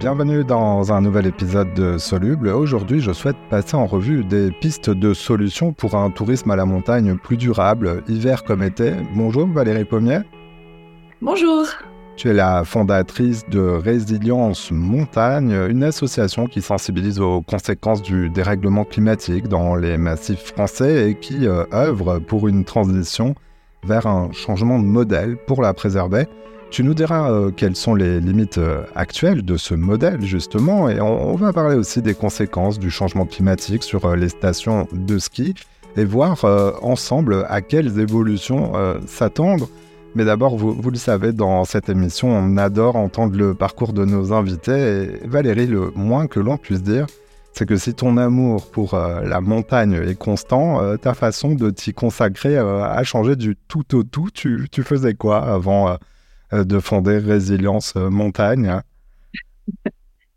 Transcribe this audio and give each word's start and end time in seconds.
Bienvenue 0.00 0.44
dans 0.44 0.94
un 0.94 1.02
nouvel 1.02 1.26
épisode 1.26 1.74
de 1.74 1.98
Soluble. 1.98 2.48
Aujourd'hui, 2.48 3.00
je 3.00 3.12
souhaite 3.12 3.36
passer 3.50 3.74
en 3.74 3.84
revue 3.84 4.24
des 4.24 4.50
pistes 4.50 4.88
de 4.88 5.12
solutions 5.12 5.74
pour 5.74 5.94
un 5.94 6.08
tourisme 6.08 6.50
à 6.50 6.56
la 6.56 6.64
montagne 6.64 7.18
plus 7.18 7.36
durable, 7.36 8.02
hiver 8.08 8.44
comme 8.44 8.62
été. 8.62 8.94
Bonjour 9.14 9.46
Valérie 9.46 9.84
Pommier. 9.84 10.20
Bonjour. 11.20 11.66
Tu 12.16 12.30
es 12.30 12.32
la 12.32 12.64
fondatrice 12.64 13.46
de 13.50 13.60
Résilience 13.60 14.70
Montagne, 14.70 15.54
une 15.68 15.84
association 15.84 16.46
qui 16.46 16.62
sensibilise 16.62 17.20
aux 17.20 17.42
conséquences 17.42 18.00
du 18.00 18.30
dérèglement 18.30 18.86
climatique 18.86 19.48
dans 19.48 19.74
les 19.76 19.98
massifs 19.98 20.54
français 20.54 21.10
et 21.10 21.14
qui 21.14 21.46
euh, 21.46 21.64
œuvre 21.74 22.20
pour 22.20 22.48
une 22.48 22.64
transition 22.64 23.34
vers 23.84 24.06
un 24.06 24.32
changement 24.32 24.78
de 24.78 24.86
modèle 24.86 25.36
pour 25.46 25.60
la 25.60 25.74
préserver. 25.74 26.24
Tu 26.70 26.84
nous 26.84 26.94
diras 26.94 27.32
euh, 27.32 27.50
quelles 27.50 27.74
sont 27.74 27.96
les 27.96 28.20
limites 28.20 28.58
euh, 28.58 28.84
actuelles 28.94 29.44
de 29.44 29.56
ce 29.56 29.74
modèle, 29.74 30.22
justement, 30.22 30.88
et 30.88 31.00
on, 31.00 31.34
va 31.34 31.52
parler 31.52 31.74
aussi 31.74 32.00
des 32.00 32.14
conséquences 32.14 32.78
du 32.78 32.92
changement 32.92 33.26
climatique 33.26 33.82
sur 33.82 34.04
euh, 34.04 34.14
les 34.14 34.28
stations 34.28 34.86
de 34.92 35.18
ski 35.18 35.54
et 35.96 36.04
voir 36.04 36.44
ensemble 36.82 37.44
à 37.48 37.62
quelles 37.62 37.98
évolutions 37.98 38.74
s'attendre. 39.06 39.68
Mais 40.14 40.24
d'abord, 40.24 40.56
vous, 40.56 40.88
le 40.88 40.96
savez, 40.96 41.32
dans 41.32 41.64
cette 41.64 41.88
émission, 41.88 42.28
on 42.28 42.56
adore 42.58 42.94
entendre 42.94 43.36
le 43.36 43.54
parcours 43.54 43.92
de 43.92 44.04
nos 44.04 44.32
invités. 44.32 44.70
Et 44.70 45.26
Valérie, 45.26 45.66
le 45.66 45.90
moins 45.96 46.28
que 46.28 46.38
l'on 46.38 46.58
puisse 46.58 46.84
dire, 46.84 47.06
c'est 47.52 47.66
que 47.66 47.76
si 47.76 47.92
ton 47.92 48.18
amour 48.18 48.70
pour 48.70 48.94
la 48.94 49.40
montagne 49.40 49.94
est 49.94 50.16
constant, 50.16 50.96
ta 50.98 51.12
façon 51.14 51.56
de 51.56 51.70
t'y 51.70 51.92
consacrer 51.92 52.56
a 52.56 53.02
changé 53.02 53.34
du 53.34 53.56
tout 53.66 53.96
au 53.96 54.04
tout. 54.04 54.28
Tu, 54.32 54.68
faisais 54.84 55.14
quoi 55.14 55.42
avant 55.42 55.98
de 56.52 56.80
fonder 56.80 57.18
Résilience 57.18 57.94
euh, 57.96 58.10
Montagne 58.10 58.80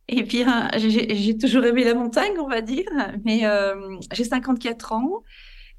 Eh 0.10 0.24
bien, 0.24 0.70
j'ai 0.78 1.38
toujours 1.38 1.64
aimé 1.66 1.84
la 1.84 1.96
montagne, 1.96 2.34
on 2.40 2.48
va 2.48 2.62
dire, 2.62 2.86
mais 3.26 3.46
euh, 3.46 3.98
j'ai 4.12 4.26
54 4.26 4.92
ans 4.92 5.24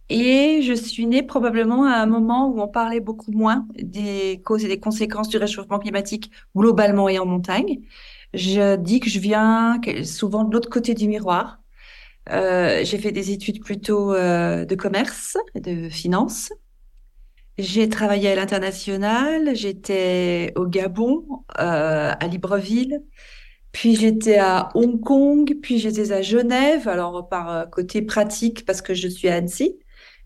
et 0.08 0.60
je 0.62 0.72
suis 0.72 1.06
née 1.06 1.22
probablement 1.22 1.84
à 1.84 1.96
un 1.96 2.06
moment 2.06 2.48
où 2.48 2.60
on 2.60 2.68
parlait 2.68 3.00
beaucoup 3.00 3.32
moins 3.32 3.66
des 3.76 4.40
causes 4.44 4.64
et 4.64 4.68
des 4.68 4.80
conséquences 4.80 5.28
du 5.28 5.36
réchauffement 5.36 5.78
climatique 5.78 6.30
globalement 6.56 7.08
et 7.08 7.18
en 7.18 7.26
montagne. 7.26 7.80
Je 8.32 8.76
dis 8.76 9.00
que 9.00 9.10
je 9.10 9.20
viens 9.20 9.80
souvent 10.04 10.44
de 10.44 10.52
l'autre 10.52 10.70
côté 10.70 10.94
du 10.94 11.06
miroir. 11.06 11.60
j'ai 12.28 12.98
fait 12.98 13.12
des 13.12 13.30
études 13.30 13.62
plutôt 13.62 14.14
de 14.14 14.74
commerce, 14.74 15.36
de 15.54 15.88
finance. 15.88 16.50
J'ai 17.58 17.88
travaillé 17.88 18.30
à 18.30 18.34
l'international, 18.34 19.54
j'étais 19.54 20.52
au 20.56 20.66
Gabon, 20.66 21.44
euh, 21.60 22.12
à 22.18 22.26
Libreville, 22.26 23.04
puis 23.72 23.94
j'étais 23.96 24.38
à 24.38 24.70
Hong 24.74 25.00
Kong, 25.00 25.58
puis 25.62 25.78
j'étais 25.78 26.10
à 26.12 26.20
Genève, 26.22 26.88
alors 26.88 27.28
par 27.28 27.50
euh, 27.50 27.64
côté 27.66 28.02
pratique 28.02 28.64
parce 28.66 28.82
que 28.82 28.92
je 28.94 29.06
suis 29.08 29.28
à 29.28 29.36
Annecy, 29.36 29.78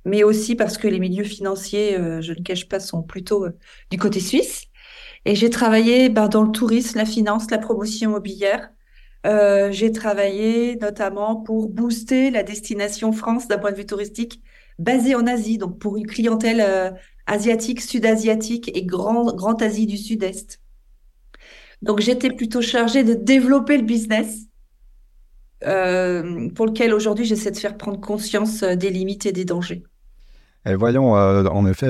mais 0.07 0.25
aussi 0.25 0.57
parce 0.57 0.79
que 0.79 0.89
les 0.89 1.01
milieux 1.01 1.25
financiers, 1.25 1.99
euh, 1.99 2.23
je 2.23 2.33
ne 2.33 2.43
cache 2.43 2.67
pas, 2.69 2.81
sont 2.81 3.03
plutôt 3.03 3.47
du 3.91 3.99
côté 3.99 4.21
suisse. 4.21 4.65
Et 5.27 5.35
j'ai 5.35 5.51
travaillé 5.51 6.09
ben, 6.09 6.29
dans 6.29 6.43
le 6.43 6.53
tourisme, 6.53 6.99
la 6.99 7.05
finance, 7.05 7.51
la 7.51 7.59
promotion 7.59 8.11
immobilière. 8.11 8.71
j'ai 9.25 9.93
travaillé 9.93 10.77
notamment 10.77 11.37
pour 11.37 11.69
booster 11.69 12.31
la 12.31 12.43
destination 12.43 13.13
France 13.13 13.49
d'un 13.49 13.59
point 13.59 13.73
de 13.73 13.77
vue 13.77 13.87
touristique 13.87 14.43
basée 14.79 15.15
en 15.15 15.27
Asie, 15.27 15.59
donc 15.59 15.79
pour 15.79 15.97
une 15.97 16.07
clientèle 16.07 16.95
asiatique, 17.29 17.81
sud-asiatique 17.81 18.71
et 18.75 18.85
grand, 18.85 19.33
grand 19.35 19.61
Asie 19.63 19.87
du 19.87 19.97
Sud-Est. 19.97 20.61
Donc 21.83 22.01
j'étais 22.01 22.31
plutôt 22.31 22.61
chargée 22.61 23.05
de 23.05 23.15
développer 23.15 23.77
le 23.77 23.85
business 23.85 24.49
euh, 25.65 26.49
pour 26.55 26.67
lequel 26.67 26.95
aujourd'hui 26.95 27.25
j'essaie 27.25 27.51
de 27.51 27.57
faire 27.57 27.77
prendre 27.77 28.01
conscience 28.01 28.63
euh, 28.63 28.77
des 28.77 28.91
limites 28.91 29.27
et 29.27 29.33
des 29.33 29.45
dangers. 29.45 29.83
Et 30.67 30.75
voyons 30.75 31.17
euh, 31.17 31.45
en 31.45 31.67
effet 31.67 31.89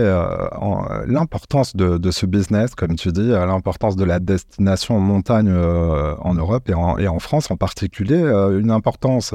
l'importance 1.07 1.75
de, 1.75 2.11
ce 2.11 2.27
business, 2.27 2.75
comme 2.75 2.95
tu 2.97 3.11
dis, 3.13 3.29
l'importance 3.29 3.97
de 3.97 4.05
la 4.05 4.21
destination 4.21 5.01
montagne 5.01 5.51
en 5.51 6.35
Europe 6.35 6.69
et 6.69 6.75
en, 6.75 6.97
et 6.99 7.09
en, 7.09 7.19
France 7.19 7.51
en 7.51 7.57
particulier, 7.57 8.21
une 8.21 8.71
importance 8.71 9.35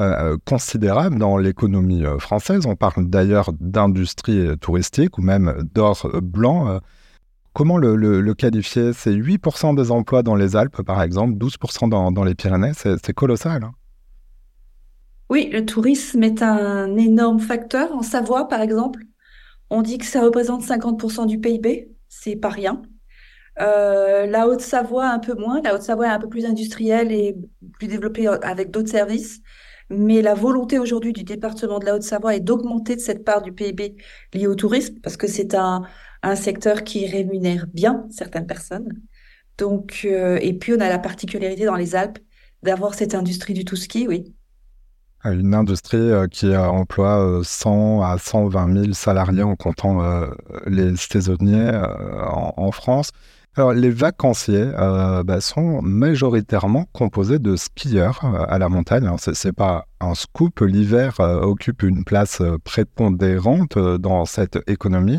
euh, 0.00 0.38
considérable 0.46 1.18
dans 1.18 1.36
l'économie 1.36 2.06
euh, 2.06 2.18
française. 2.18 2.64
On 2.64 2.74
parle 2.74 3.08
d'ailleurs 3.10 3.52
d'industrie 3.60 4.56
touristique 4.58 5.18
ou 5.18 5.22
même 5.22 5.68
d'or 5.74 6.08
blanc. 6.22 6.68
Euh, 6.68 6.78
comment 7.52 7.76
le, 7.76 8.32
qualifier? 8.32 8.92
C'est 8.94 9.12
8% 9.12 9.76
des 9.76 9.90
emplois 9.90 10.22
dans 10.22 10.36
les 10.36 10.56
Alpes, 10.56 10.80
par 10.82 11.02
exemple, 11.02 11.34
12% 11.34 11.88
dans, 11.88 12.24
les 12.24 12.34
Pyrénées. 12.34 12.72
C'est 12.74 13.12
colossal. 13.12 13.62
Hein. 13.62 13.72
oui, 15.28 15.50
le 15.52 15.66
tourisme 15.66 16.22
est 16.22 16.42
un 16.42 16.96
énorme 16.96 17.40
facteur. 17.40 17.94
En 17.94 18.02
Savoie, 18.02 18.48
par 18.48 18.62
exemple, 18.62 19.02
on 19.68 19.82
dit 19.82 19.98
que 19.98 20.06
ça 20.06 20.22
représente 20.22 20.62
50% 20.62 21.26
du 21.26 21.38
PIB. 21.38 21.90
C'est 22.08 22.36
pas 22.36 22.48
rien. 22.48 22.80
la 23.58 24.48
Haute-Savoie, 24.48 25.10
un 25.10 25.18
peu 25.18 25.34
moins. 25.34 25.60
La 25.62 25.74
Haute-Savoie 25.74 26.06
est 26.06 26.10
un 26.10 26.20
peu 26.20 26.28
plus 26.28 26.46
industrielle 26.46 27.12
et 27.12 27.36
plus 27.78 27.88
développée 27.88 28.26
avec 28.28 28.70
d'autres 28.70 28.90
services. 28.90 29.42
Mais 29.90 30.22
la 30.22 30.34
volonté 30.34 30.78
aujourd'hui 30.78 31.12
du 31.12 31.24
département 31.24 31.78
de 31.80 31.84
la 31.84 31.96
Haute-Savoie 31.96 32.36
est 32.36 32.40
d'augmenter 32.40 32.94
de 32.94 33.00
cette 33.00 33.24
part 33.24 33.42
du 33.42 33.52
PIB 33.52 33.96
lié 34.32 34.46
au 34.46 34.54
tourisme 34.54 34.94
parce 35.02 35.16
que 35.16 35.26
c'est 35.26 35.54
un, 35.54 35.82
un 36.22 36.36
secteur 36.36 36.84
qui 36.84 37.06
rémunère 37.06 37.66
bien 37.72 38.06
certaines 38.10 38.46
personnes. 38.46 38.88
Donc, 39.58 40.02
euh, 40.04 40.38
et 40.40 40.54
puis 40.54 40.72
on 40.72 40.80
a 40.80 40.88
la 40.88 40.98
particularité 40.98 41.64
dans 41.64 41.76
les 41.76 41.94
Alpes 41.94 42.18
d'avoir 42.62 42.94
cette 42.94 43.14
industrie 43.14 43.54
du 43.54 43.64
tout 43.64 43.76
ski, 43.76 44.06
oui. 44.08 44.34
Une 45.24 45.54
industrie 45.54 45.98
euh, 45.98 46.26
qui 46.28 46.56
emploie 46.56 47.42
100 47.44 48.00
euh, 48.00 48.02
à 48.02 48.16
120 48.16 48.82
000 48.82 48.92
salariés 48.94 49.42
en 49.42 49.56
comptant 49.56 50.00
les 50.66 50.96
saisonniers 50.96 51.72
en, 52.26 52.72
France. 52.72 53.10
Alors, 53.56 53.72
les 53.72 53.90
vacanciers 53.90 54.70
euh, 54.78 55.24
bah, 55.24 55.40
sont 55.40 55.82
majoritairement 55.82 56.86
composés 56.92 57.40
de 57.40 57.56
skieurs 57.56 58.20
euh, 58.24 58.44
à 58.48 58.60
la 58.60 58.68
montagne. 58.68 59.10
Ce 59.18 59.48
n'est 59.48 59.52
pas 59.52 59.86
un 60.00 60.14
scoop. 60.14 60.60
L'hiver 60.60 61.18
euh, 61.18 61.40
occupe 61.40 61.82
une 61.82 62.04
place 62.04 62.42
prépondérante 62.62 63.76
dans 63.76 64.24
cette 64.24 64.60
économie, 64.68 65.18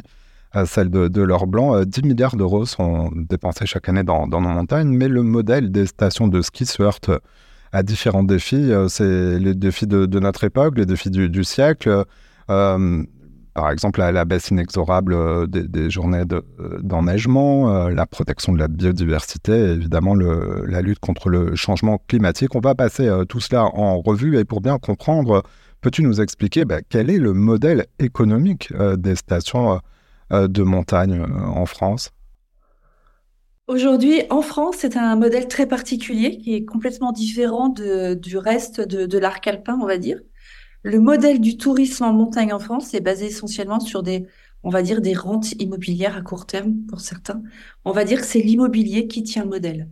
celle 0.65 0.89
de, 0.89 1.21
l'or 1.21 1.45
blanc. 1.45 1.83
10 1.83 2.03
milliards 2.03 2.37
d'euros 2.37 2.65
sont 2.65 3.11
dépensés 3.13 3.65
chaque 3.65 3.89
année 3.89 4.03
dans, 4.03 4.27
nos 4.27 4.39
montagnes, 4.39 4.95
mais 4.95 5.09
le 5.09 5.23
modèle 5.23 5.69
des 5.69 5.85
stations 5.85 6.29
de 6.29 6.41
ski 6.41 6.65
se 6.65 6.81
heurte 6.81 7.11
à 7.73 7.83
différents 7.83 8.23
défis. 8.23 8.71
C'est 8.87 9.39
les 9.39 9.55
défis 9.55 9.87
de, 9.87 10.19
notre 10.19 10.45
époque, 10.45 10.77
les 10.77 10.85
défis 10.85 11.09
du 11.11 11.43
siècle 11.43 12.05
par 13.53 13.69
exemple 13.69 13.99
la, 13.99 14.25
baisse 14.25 14.49
inexorable 14.49 15.13
euh, 15.13 15.45
des, 15.47 15.89
journées 15.89 16.23
euh, 16.31 16.79
d'enneigement, 16.81 17.69
euh, 17.69 17.89
la 17.89 18.05
protection 18.05 18.53
de 18.53 18.59
la 18.59 18.67
biodiversité, 18.67 19.53
évidemment 19.53 20.15
la 20.15 20.81
lutte 20.81 20.99
contre 20.99 21.29
le 21.29 21.55
changement 21.55 21.99
climatique. 22.07 22.55
On 22.55 22.59
va 22.59 22.75
passer 22.75 23.09
tout 23.27 23.39
cela 23.39 23.65
en 23.65 23.99
revue 24.01 24.37
et 24.37 24.45
pour 24.45 24.61
bien 24.61 24.77
comprendre, 24.77 25.43
peux-tu 25.81 26.03
nous 26.03 26.21
expliquer 26.21 26.65
bah, 26.65 26.81
quel 26.87 27.09
est 27.09 27.17
le 27.17 27.33
modèle 27.33 27.85
économique 27.99 28.73
des 28.97 29.15
stations 29.15 29.79
de 30.31 30.63
montagne 30.63 31.21
en 31.21 31.65
France? 31.65 32.11
Aujourd'hui, 33.67 34.23
en 34.29 34.41
France, 34.41 34.75
c'est 34.79 34.97
un 34.97 35.15
modèle 35.15 35.47
très 35.47 35.65
particulier 35.65 36.37
qui 36.37 36.55
est 36.55 36.65
complètement 36.65 37.11
différent 37.11 37.69
du 37.69 38.37
reste 38.37 38.81
de 38.81 39.17
l'arc 39.17 39.45
alpin, 39.47 39.77
on 39.81 39.85
va 39.85 39.97
dire. 39.97 40.19
Le 40.83 40.99
modèle 40.99 41.39
du 41.41 41.57
tourisme 41.57 42.03
en 42.05 42.13
montagne 42.13 42.53
en 42.53 42.59
France 42.59 42.93
est 42.93 43.01
basé 43.01 43.27
essentiellement 43.27 43.79
sur 43.79 44.03
des, 44.03 44.27
on 44.63 44.69
va 44.69 44.81
dire, 44.81 45.01
des 45.01 45.13
rentes 45.13 45.53
immobilières 45.53 46.17
à 46.17 46.21
court 46.21 46.45
terme 46.45 46.75
pour 46.87 47.01
certains. 47.01 47.43
On 47.85 47.91
va 47.91 48.03
dire 48.03 48.19
que 48.21 48.25
c'est 48.27 48.41
l'immobilier 48.41 49.07
qui 49.07 49.23
tient 49.23 49.43
le 49.43 49.49
modèle. 49.49 49.89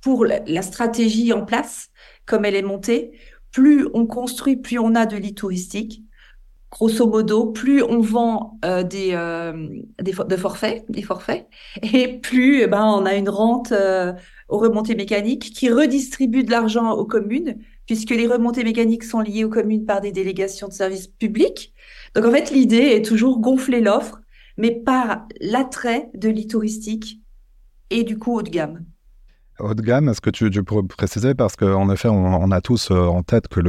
Pour 0.00 0.24
la 0.24 0.62
stratégie 0.62 1.32
en 1.32 1.44
place, 1.44 1.90
comme 2.26 2.44
elle 2.44 2.54
est 2.54 2.62
montée, 2.62 3.18
plus 3.50 3.88
on 3.94 4.06
construit, 4.06 4.56
plus 4.56 4.78
on 4.78 4.94
a 4.94 5.06
de 5.06 5.16
lits 5.16 5.34
touristiques. 5.34 6.02
Grosso 6.78 7.06
modo, 7.06 7.52
plus 7.52 7.82
on 7.82 8.00
vend 8.00 8.58
euh, 8.62 8.82
des, 8.82 9.12
euh, 9.14 9.66
des 10.02 10.12
de 10.12 10.36
forfaits, 10.36 10.84
des 10.90 11.00
forfaits, 11.00 11.48
et 11.82 12.18
plus 12.18 12.60
eh 12.60 12.66
ben, 12.66 12.84
on 12.84 13.06
a 13.06 13.14
une 13.14 13.30
rente 13.30 13.72
euh, 13.72 14.12
aux 14.50 14.58
remontées 14.58 14.94
mécaniques 14.94 15.54
qui 15.54 15.70
redistribue 15.70 16.44
de 16.44 16.50
l'argent 16.50 16.92
aux 16.92 17.06
communes 17.06 17.56
puisque 17.86 18.10
les 18.10 18.26
remontées 18.26 18.62
mécaniques 18.62 19.04
sont 19.04 19.20
liées 19.20 19.44
aux 19.44 19.48
communes 19.48 19.86
par 19.86 20.02
des 20.02 20.12
délégations 20.12 20.68
de 20.68 20.74
services 20.74 21.06
publics. 21.06 21.72
Donc 22.14 22.26
en 22.26 22.30
fait, 22.30 22.50
l'idée 22.50 22.76
est 22.76 23.04
toujours 23.04 23.40
gonfler 23.40 23.80
l'offre, 23.80 24.20
mais 24.58 24.72
par 24.72 25.26
l'attrait 25.40 26.10
de 26.12 26.28
lits 26.28 26.46
touristiques 26.46 27.22
et 27.88 28.04
du 28.04 28.18
coup 28.18 28.34
haut 28.34 28.42
de 28.42 28.50
gamme. 28.50 28.84
Haut 29.58 29.72
de 29.72 29.80
gamme, 29.80 30.10
est-ce 30.10 30.20
que 30.20 30.28
tu, 30.28 30.50
pourrais 30.62 30.82
préciser 30.82 31.34
Parce 31.34 31.56
qu'en 31.56 31.88
effet, 31.90 32.08
on, 32.08 32.50
a 32.50 32.60
tous 32.60 32.90
euh, 32.90 33.06
en 33.06 33.22
tête 33.22 33.48
que 33.48 33.60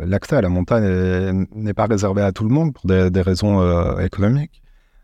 l'accès 0.00 0.36
à 0.36 0.40
la 0.40 0.48
montagne 0.48 1.46
n'est 1.54 1.74
pas 1.74 1.86
réservé 1.86 2.22
à 2.22 2.32
tout 2.32 2.42
le 2.42 2.50
monde 2.50 2.74
pour 2.74 2.86
des, 2.86 3.20
raisons 3.20 3.60
euh, 3.60 3.98
économiques. 4.00 4.62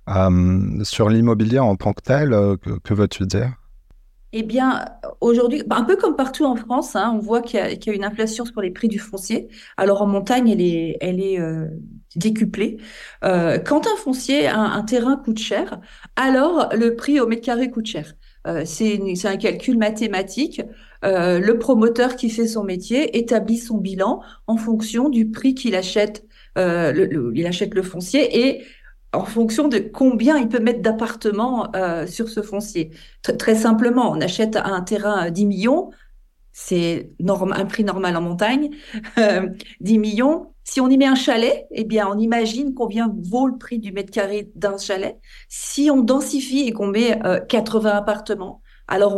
Euh, 0.09 0.83
sur 0.83 1.09
l'immobilier 1.09 1.61
en 1.61 1.77
tant 1.77 1.93
que 1.93 2.03
tel, 2.03 2.31
que 2.83 2.95
veux-tu 2.95 3.27
dire? 3.27 3.53
Eh 4.33 4.43
bien, 4.43 4.85
aujourd'hui, 5.21 5.62
bah, 5.65 5.77
un 5.79 5.85
peu 5.85 5.97
comme 5.97 6.17
partout 6.17 6.45
en 6.45 6.57
France, 6.57 6.97
hein, 6.97 7.12
on 7.15 7.19
voit 7.19 7.43
qu'il 7.43 7.61
y, 7.61 7.91
a 7.91 7.93
une 7.93 8.05
inflation 8.05 8.45
sur 8.45 8.61
les 8.61 8.71
prix 8.71 8.89
du 8.89 8.99
foncier. 8.99 9.49
Alors 9.77 10.03
en 10.03 10.07
montagne, 10.07 10.49
elle 10.49 10.61
est, 10.61 10.97
elle 11.01 11.21
est 11.21 11.39
décuplée. 12.17 12.79
Quand 13.23 13.87
un 13.87 13.97
foncier, 13.97 14.49
un, 14.49 14.83
terrain 14.83 15.17
coûte 15.17 15.39
cher, 15.39 15.81
alors 16.17 16.71
le 16.75 16.97
prix 16.97 17.21
au 17.21 17.29
mètre 17.29 17.43
carré 17.43 17.71
coûte 17.71 17.87
cher. 17.87 18.15
Euh, 18.46 18.64
c'est 18.64 19.26
un 19.26 19.37
calcul 19.37 19.78
mathématique. 19.78 20.62
Euh, 21.04 21.38
le 21.38 21.58
promoteur 21.58 22.16
qui 22.16 22.31
fait 22.31 22.46
son 22.46 22.64
métier 22.64 23.16
établit 23.19 23.58
son 23.58 23.78
bilan 23.78 24.22
en 24.46 24.56
fonction 24.56 25.08
du 25.08 25.31
prix 25.31 25.54
qu'il 25.54 25.75
achète. 25.75 26.26
Euh, 26.58 26.92
le, 26.92 27.32
il 27.34 27.46
achète 27.46 27.75
le 27.75 27.82
foncier 27.82 28.48
et 28.48 28.64
en 29.12 29.25
fonction 29.25 29.69
de 29.69 29.78
combien 29.78 30.38
il 30.38 30.48
peut 30.48 30.60
mettre 30.60 30.82
d'appartements 30.82 31.75
euh, 31.75 32.06
sur 32.06 32.28
ce 32.28 32.42
foncier. 32.42 32.90
Tr 33.22 33.37
très 33.37 33.54
simplement, 33.54 34.10
on 34.10 34.20
achète 34.20 34.56
un 34.56 34.81
terrain 34.82 35.16
à 35.16 35.31
10 35.31 35.46
millions, 35.46 35.90
c'est 36.52 37.12
un 37.20 37.64
prix 37.66 37.84
normal 37.84 38.16
en 38.16 38.20
montagne, 38.20 38.70
10 39.81 39.98
millions. 39.98 40.54
Si 40.70 40.81
on 40.81 40.88
y 40.88 40.96
met 40.96 41.06
un 41.06 41.17
chalet, 41.17 41.67
eh 41.72 41.82
bien, 41.82 42.06
on 42.08 42.17
imagine 42.17 42.75
combien 42.75 43.12
vaut 43.25 43.49
le 43.49 43.58
prix 43.58 43.81
du 43.81 43.90
mètre 43.90 44.12
carré 44.12 44.52
d'un 44.55 44.78
chalet. 44.78 45.19
Si 45.49 45.90
on 45.90 46.00
densifie 46.00 46.61
et 46.61 46.70
qu'on 46.70 46.87
met 46.87 47.20
euh, 47.26 47.40
80 47.40 47.90
appartements, 47.90 48.62
alors 48.87 49.17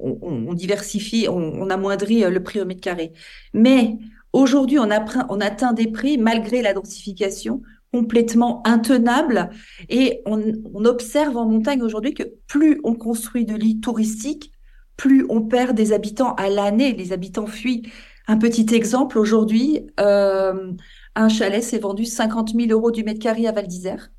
on, 0.00 0.54
diversifie, 0.54 1.28
on, 1.28 1.68
amoindrit 1.68 2.24
euh, 2.24 2.30
le 2.30 2.42
prix 2.42 2.58
au 2.62 2.64
mètre 2.64 2.80
carré. 2.80 3.12
Mais 3.52 3.98
aujourd'hui, 4.32 4.78
on, 4.78 4.88
on 5.28 5.40
atteint 5.42 5.74
des 5.74 5.88
prix, 5.88 6.16
malgré 6.16 6.62
la 6.62 6.72
densification, 6.72 7.60
complètement 7.92 8.66
intenable. 8.66 9.50
Et 9.90 10.22
on, 10.24 10.42
on 10.72 10.86
observe 10.86 11.36
en 11.36 11.44
montagne 11.44 11.82
aujourd'hui 11.82 12.14
que 12.14 12.22
plus 12.46 12.80
on 12.82 12.94
construit 12.94 13.44
de 13.44 13.54
lits 13.54 13.78
touristiques, 13.78 14.52
plus 14.96 15.26
on 15.28 15.42
perd 15.42 15.76
des 15.76 15.92
habitants 15.92 16.34
à 16.36 16.48
l'année. 16.48 16.94
Les 16.94 17.12
habitants 17.12 17.46
fuient. 17.46 17.90
Un 18.26 18.38
petit 18.38 18.74
exemple, 18.74 19.18
aujourd'hui, 19.18 19.86
euh, 20.00 20.72
un 21.14 21.28
chalet 21.28 21.62
s'est 21.62 21.78
vendu 21.78 22.04
50 22.04 22.54
000 22.54 22.70
euros 22.70 22.90
du 22.90 23.04
mètre 23.04 23.20
carré 23.20 23.46
à 23.46 23.52
Val 23.52 23.66
d'Isère. 23.66 24.10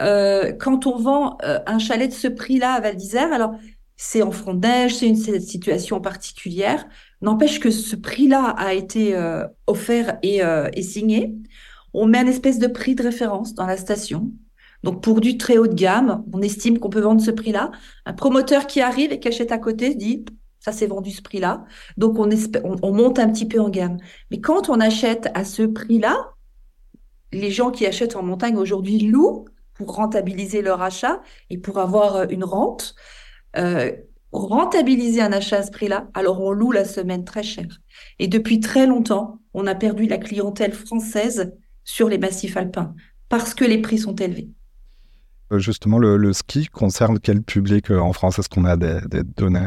Euh, 0.00 0.52
quand 0.52 0.86
on 0.86 0.96
vend 0.96 1.36
euh, 1.44 1.58
un 1.66 1.78
chalet 1.78 2.08
de 2.08 2.14
ce 2.14 2.28
prix-là 2.28 2.74
à 2.74 2.80
Val 2.80 2.96
d'Isère, 2.96 3.32
alors 3.32 3.52
c'est 3.96 4.22
en 4.22 4.30
front 4.30 4.54
neige, 4.54 4.96
c'est 4.96 5.06
une 5.08 5.16
situation 5.16 6.00
particulière. 6.00 6.86
N'empêche 7.20 7.60
que 7.60 7.70
ce 7.70 7.96
prix-là 7.96 8.44
a 8.56 8.72
été 8.72 9.14
euh, 9.14 9.46
offert 9.66 10.18
et, 10.22 10.42
euh, 10.42 10.68
et 10.72 10.82
signé 10.82 11.34
on 11.92 12.06
met 12.06 12.18
un 12.18 12.26
espèce 12.26 12.58
de 12.58 12.66
prix 12.66 12.94
de 12.94 13.02
référence 13.02 13.54
dans 13.54 13.66
la 13.66 13.76
station. 13.76 14.30
Donc 14.82 15.02
pour 15.02 15.20
du 15.20 15.36
très 15.36 15.58
haut 15.58 15.66
de 15.66 15.74
gamme, 15.74 16.24
on 16.32 16.40
estime 16.40 16.78
qu'on 16.78 16.88
peut 16.88 17.00
vendre 17.00 17.20
ce 17.20 17.30
prix-là. 17.30 17.70
Un 18.06 18.12
promoteur 18.12 18.66
qui 18.66 18.80
arrive 18.80 19.12
et 19.12 19.20
qui 19.20 19.28
achète 19.28 19.52
à 19.52 19.58
côté 19.58 19.94
dit 19.94 20.24
ça 20.60 20.72
s'est 20.72 20.86
vendu 20.86 21.10
ce 21.10 21.22
prix-là. 21.22 21.64
Donc 21.96 22.18
on, 22.18 22.30
on, 22.30 22.76
on, 22.82 22.92
monte 22.92 23.18
un 23.18 23.28
petit 23.30 23.48
peu 23.48 23.60
en 23.60 23.68
gamme. 23.68 23.96
Mais 24.30 24.40
quand 24.40 24.68
on 24.68 24.78
achète 24.78 25.28
à 25.34 25.44
ce 25.44 25.62
prix-là, 25.62 26.16
les 27.32 27.50
gens 27.50 27.70
qui 27.70 27.86
achètent 27.86 28.16
en 28.16 28.22
montagne 28.22 28.56
aujourd'hui 28.56 28.98
louent 29.00 29.46
pour 29.74 29.94
rentabiliser 29.94 30.62
leur 30.62 30.82
achat 30.82 31.22
et 31.48 31.58
pour 31.58 31.78
avoir 31.78 32.16
euh, 32.16 32.26
une 32.30 32.44
rente. 32.44 32.94
Euh, 33.56 33.90
rentabiliser 34.32 35.20
un 35.22 35.32
achat 35.32 35.58
à 35.58 35.62
ce 35.64 35.72
prix-là, 35.72 36.08
alors 36.14 36.40
on 36.40 36.52
loue 36.52 36.70
la 36.70 36.84
semaine 36.84 37.24
très 37.24 37.42
cher. 37.42 37.66
Et 38.20 38.28
depuis 38.28 38.60
très 38.60 38.86
longtemps, 38.86 39.40
on 39.54 39.66
a 39.66 39.74
perdu 39.74 40.06
la 40.06 40.18
clientèle 40.18 40.72
française 40.72 41.52
sur 41.82 42.08
les 42.08 42.18
massifs 42.18 42.56
alpins, 42.56 42.94
parce 43.28 43.54
que 43.54 43.64
les 43.64 43.78
prix 43.78 43.98
sont 43.98 44.14
élevés. 44.14 44.50
Euh, 45.52 45.58
justement, 45.58 45.98
le, 45.98 46.32
ski 46.32 46.68
concerne 46.68 47.18
quel 47.18 47.42
public 47.42 47.90
en 47.90 48.12
France? 48.12 48.38
Est-ce 48.38 48.48
qu'on 48.48 48.64
a 48.64 48.76
des, 48.76 49.00
des, 49.08 49.24
données? 49.24 49.66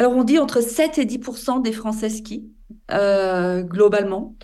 Alors, 0.00 0.16
on 0.16 0.24
dit 0.24 0.38
entre 0.38 0.62
7 0.62 0.96
et 0.96 1.04
10% 1.04 1.60
des 1.60 1.72
Français 1.72 2.08
skient, 2.08 2.50
euh, 2.90 3.62
globalement. 3.62 4.34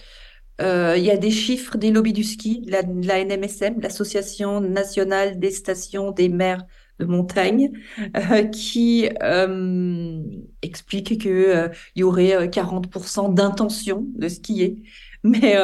Euh, 0.61 0.97
il 0.99 1.05
y 1.05 1.11
a 1.11 1.17
des 1.17 1.31
chiffres 1.31 1.79
des 1.79 1.91
lobbies 1.91 2.13
du 2.13 2.25
ski, 2.25 2.63
la, 2.69 2.83
la 2.83 3.25
NMSM, 3.25 3.81
l'Association 3.81 4.61
nationale 4.61 5.39
des 5.39 5.51
stations 5.51 6.11
des 6.11 6.29
maires 6.29 6.63
de 6.99 7.07
montagne, 7.07 7.73
euh, 8.17 8.45
qui 8.45 9.09
euh, 9.23 10.23
explique 10.61 11.23
qu'il 11.23 11.73
y 11.97 12.03
aurait 12.03 12.49
40% 12.49 13.33
d'intention 13.33 14.05
de 14.15 14.29
skier. 14.29 14.83
Mais 15.25 15.57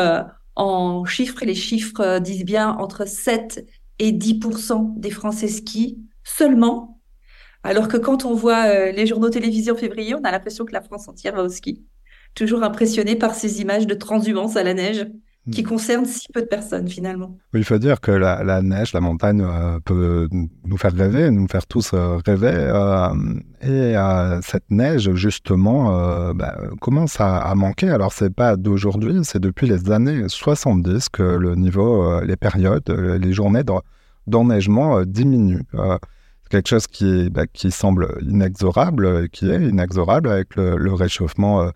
en 0.56 1.04
chiffres, 1.04 1.44
les 1.44 1.54
chiffres 1.54 2.00
euh, 2.00 2.18
disent 2.18 2.44
bien 2.46 2.70
entre 2.70 3.06
7 3.06 3.66
et 3.98 4.12
10% 4.12 4.94
des 4.96 5.10
Français 5.10 5.48
skient 5.48 5.98
seulement, 6.24 7.00
alors 7.64 7.88
que 7.88 7.96
quand 7.96 8.24
on 8.24 8.34
voit 8.34 8.66
euh, 8.66 8.92
les 8.92 9.06
journaux 9.06 9.30
télévisés 9.30 9.70
en 9.70 9.76
février, 9.76 10.14
on 10.14 10.22
a 10.24 10.30
l'impression 10.30 10.64
que 10.64 10.72
la 10.72 10.80
France 10.80 11.08
entière 11.08 11.34
va 11.34 11.42
au 11.42 11.48
ski. 11.48 11.84
Toujours 12.34 12.62
impressionné 12.62 13.14
par 13.14 13.34
ces 13.34 13.60
images 13.60 13.86
de 13.86 13.94
transhumance 13.94 14.56
à 14.56 14.62
la 14.62 14.74
neige 14.74 15.06
qui 15.50 15.62
hmm. 15.62 15.66
concerne 15.66 16.04
si 16.04 16.28
peu 16.32 16.40
de 16.40 16.46
personnes 16.46 16.88
finalement. 16.88 17.36
Oui, 17.52 17.60
il 17.60 17.64
faut 17.64 17.78
dire 17.78 18.00
que 18.00 18.12
la, 18.12 18.44
la 18.44 18.62
neige, 18.62 18.92
la 18.92 19.00
montagne 19.00 19.42
euh, 19.42 19.80
peut 19.84 20.28
nous 20.32 20.76
faire 20.76 20.94
rêver, 20.94 21.30
nous 21.32 21.48
faire 21.48 21.66
tous 21.66 21.92
euh, 21.94 22.18
rêver. 22.24 22.52
Et 23.62 23.94
cette 24.42 24.70
neige, 24.70 25.12
justement, 25.14 26.32
bah, 26.34 26.56
commence 26.80 27.20
à, 27.20 27.38
à, 27.38 27.54
manquer. 27.54 27.90
Alors, 27.90 28.12
c'est 28.12 28.34
pas 28.34 28.56
d'aujourd'hui, 28.56 29.20
c'est 29.24 29.40
depuis 29.40 29.66
les 29.66 29.90
années 29.90 30.24
70 30.28 31.08
que 31.08 31.22
le 31.22 31.54
niveau, 31.56 32.20
les 32.20 32.36
périodes, 32.36 32.88
les 32.88 33.32
journées 33.32 33.62
d'enneigement 34.26 35.02
diminuent. 35.02 35.64
Quelque 36.52 36.68
chose 36.68 36.86
qui, 36.86 37.30
bah, 37.30 37.46
qui 37.46 37.70
semble 37.70 38.16
inexorable, 38.22 39.28
qui 39.30 39.50
est 39.50 39.62
inexorable 39.68 40.28
avec 40.28 40.54
le, 40.56 40.92
réchauffement 40.92 41.70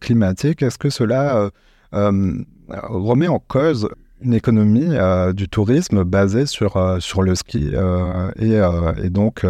climatique. 0.00 0.62
Est-ce 0.62 0.78
que 0.78 0.88
cela 0.88 1.50
remet 1.92 3.28
en 3.28 3.38
cause 3.38 3.88
une 4.24 4.34
économie 4.34 4.96
euh, 4.96 5.32
du 5.32 5.48
tourisme 5.48 6.04
basée 6.04 6.46
sur, 6.46 6.76
euh, 6.76 6.98
sur 6.98 7.22
le 7.22 7.34
ski 7.34 7.70
euh, 7.74 8.30
et, 8.36 9.10
donc 9.10 9.46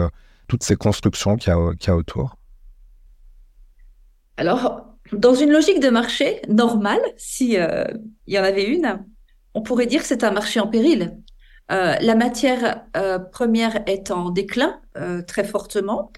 toutes 0.48 0.62
ces 0.62 0.76
constructions 0.76 1.36
qu'il 1.36 1.52
y, 1.52 1.90
a 1.90 1.96
autour? 1.96 2.36
Alors, 4.36 4.96
dans 5.12 5.34
une 5.34 5.50
logique 5.50 5.80
de 5.80 5.90
marché 5.90 6.42
normale, 6.48 7.00
s'il 7.16 7.52
y 8.26 8.38
en 8.38 8.42
avait 8.42 8.64
une, 8.64 9.00
on 9.54 9.62
pourrait 9.62 9.86
dire 9.86 10.00
que 10.00 10.06
c'est 10.06 10.24
un 10.24 10.32
marché 10.32 10.60
en 10.60 10.66
péril. 10.66 11.16
La 11.68 12.14
matière 12.14 12.84
première 13.32 13.82
est 13.88 14.10
en 14.10 14.30
déclin 14.30 14.80
très 15.26 15.44
fortement 15.44 16.12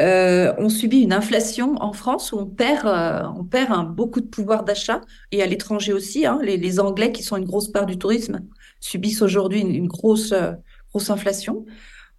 euh, 0.00 0.54
on 0.58 0.68
subit 0.68 1.00
une 1.00 1.12
inflation 1.12 1.74
en 1.80 1.92
France 1.92 2.32
où 2.32 2.38
on 2.38 2.46
perd, 2.46 2.86
euh, 2.86 3.22
on 3.36 3.44
perd 3.44 3.72
un, 3.72 3.84
beaucoup 3.84 4.20
de 4.20 4.26
pouvoir 4.26 4.64
d'achat 4.64 5.00
et 5.30 5.42
à 5.42 5.46
l'étranger 5.46 5.92
aussi. 5.92 6.26
Hein, 6.26 6.38
les, 6.42 6.56
les, 6.56 6.80
Anglais, 6.80 7.12
qui 7.12 7.22
sont 7.22 7.36
une 7.36 7.44
grosse 7.44 7.68
part 7.68 7.86
du 7.86 7.98
tourisme, 7.98 8.40
subissent 8.80 9.22
aujourd'hui 9.22 9.60
une, 9.60 9.88
grosse, 9.88 10.32
euh, 10.32 10.52
grosse 10.90 11.10
inflation. 11.10 11.66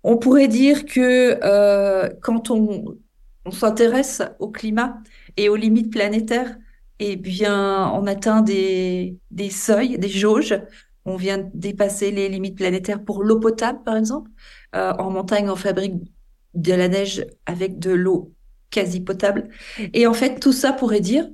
On 0.04 0.18
pourrait 0.18 0.48
dire 0.48 0.86
que 0.86 1.40
euh, 1.44 2.10
quand 2.22 2.52
on, 2.52 2.98
on 3.46 3.52
s'intéresse 3.52 4.22
au 4.40 4.50
climat 4.50 4.98
et 5.36 5.50
aux 5.50 5.56
limites 5.56 5.92
planétaires, 5.92 6.56
eh 7.00 7.16
bien, 7.16 7.90
on 7.96 8.06
atteint 8.06 8.42
des, 8.42 9.18
des 9.32 9.50
seuils, 9.50 9.98
des 9.98 10.10
jauges. 10.10 10.56
On 11.06 11.16
vient 11.16 11.50
dépasser 11.54 12.12
les 12.12 12.30
limites 12.30 12.56
planétaires 12.56 13.04
pour 13.04 13.24
l'eau 13.24 13.40
potable, 13.40 13.84
par 13.84 13.98
exemple. 13.98 14.30
Euh, 14.76 14.94
en 15.00 15.12
montagne, 15.12 15.50
on 15.50 15.56
fabrique 15.56 15.96
de 16.54 16.74
la 16.74 16.88
neige 16.88 17.26
avec 17.46 17.80
de 17.80 17.92
l'eau 17.92 18.34
quasi 18.70 19.02
potable. 19.02 19.50
Et 19.94 20.08
en 20.08 20.14
fait, 20.14 20.40
tout 20.40 20.54
ça 20.54 20.74
pourrait 20.74 21.02
dire, 21.02 21.28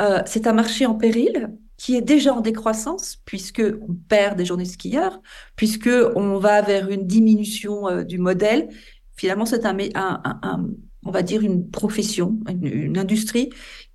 euh, 0.00 0.22
c'est 0.26 0.46
un 0.46 0.52
marché 0.52 0.86
en 0.86 0.94
péril 0.94 1.50
qui 1.76 1.96
est 1.96 2.02
déjà 2.02 2.34
en 2.34 2.40
décroissance 2.42 3.22
puisque 3.24 3.62
on 3.88 3.94
perd 4.08 4.36
des 4.36 4.44
journées 4.44 4.66
skieurs, 4.66 5.20
puisque 5.56 5.90
on 6.14 6.38
va 6.38 6.62
vers 6.62 6.90
une 6.90 7.06
diminution 7.06 7.88
euh, 7.88 8.04
du 8.04 8.18
modèle. 8.18 8.68
Finalement, 9.16 9.46
c'est 9.46 9.64
un, 9.66 9.76
un, 9.94 10.20
un, 10.24 10.66
on 11.04 11.10
va 11.10 11.22
dire 11.22 11.42
une 11.42 11.70
profession, 11.70 12.38
une 12.48 12.98
industrie 12.98 13.50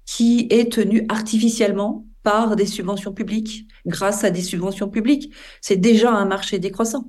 qui 0.05 0.47
est 0.49 0.71
tenue 0.71 1.05
artificiellement 1.09 2.05
par 2.25 2.55
des 2.55 2.65
subventions 2.65 3.13
publiques, 3.13 3.67
grâce 3.85 4.23
à 4.23 4.31
des 4.31 4.41
subventions 4.41 4.89
publiques. 4.89 5.31
C'est 5.61 5.77
déjà 5.77 6.11
un 6.11 6.25
marché 6.25 6.57
décroissant. 6.57 7.07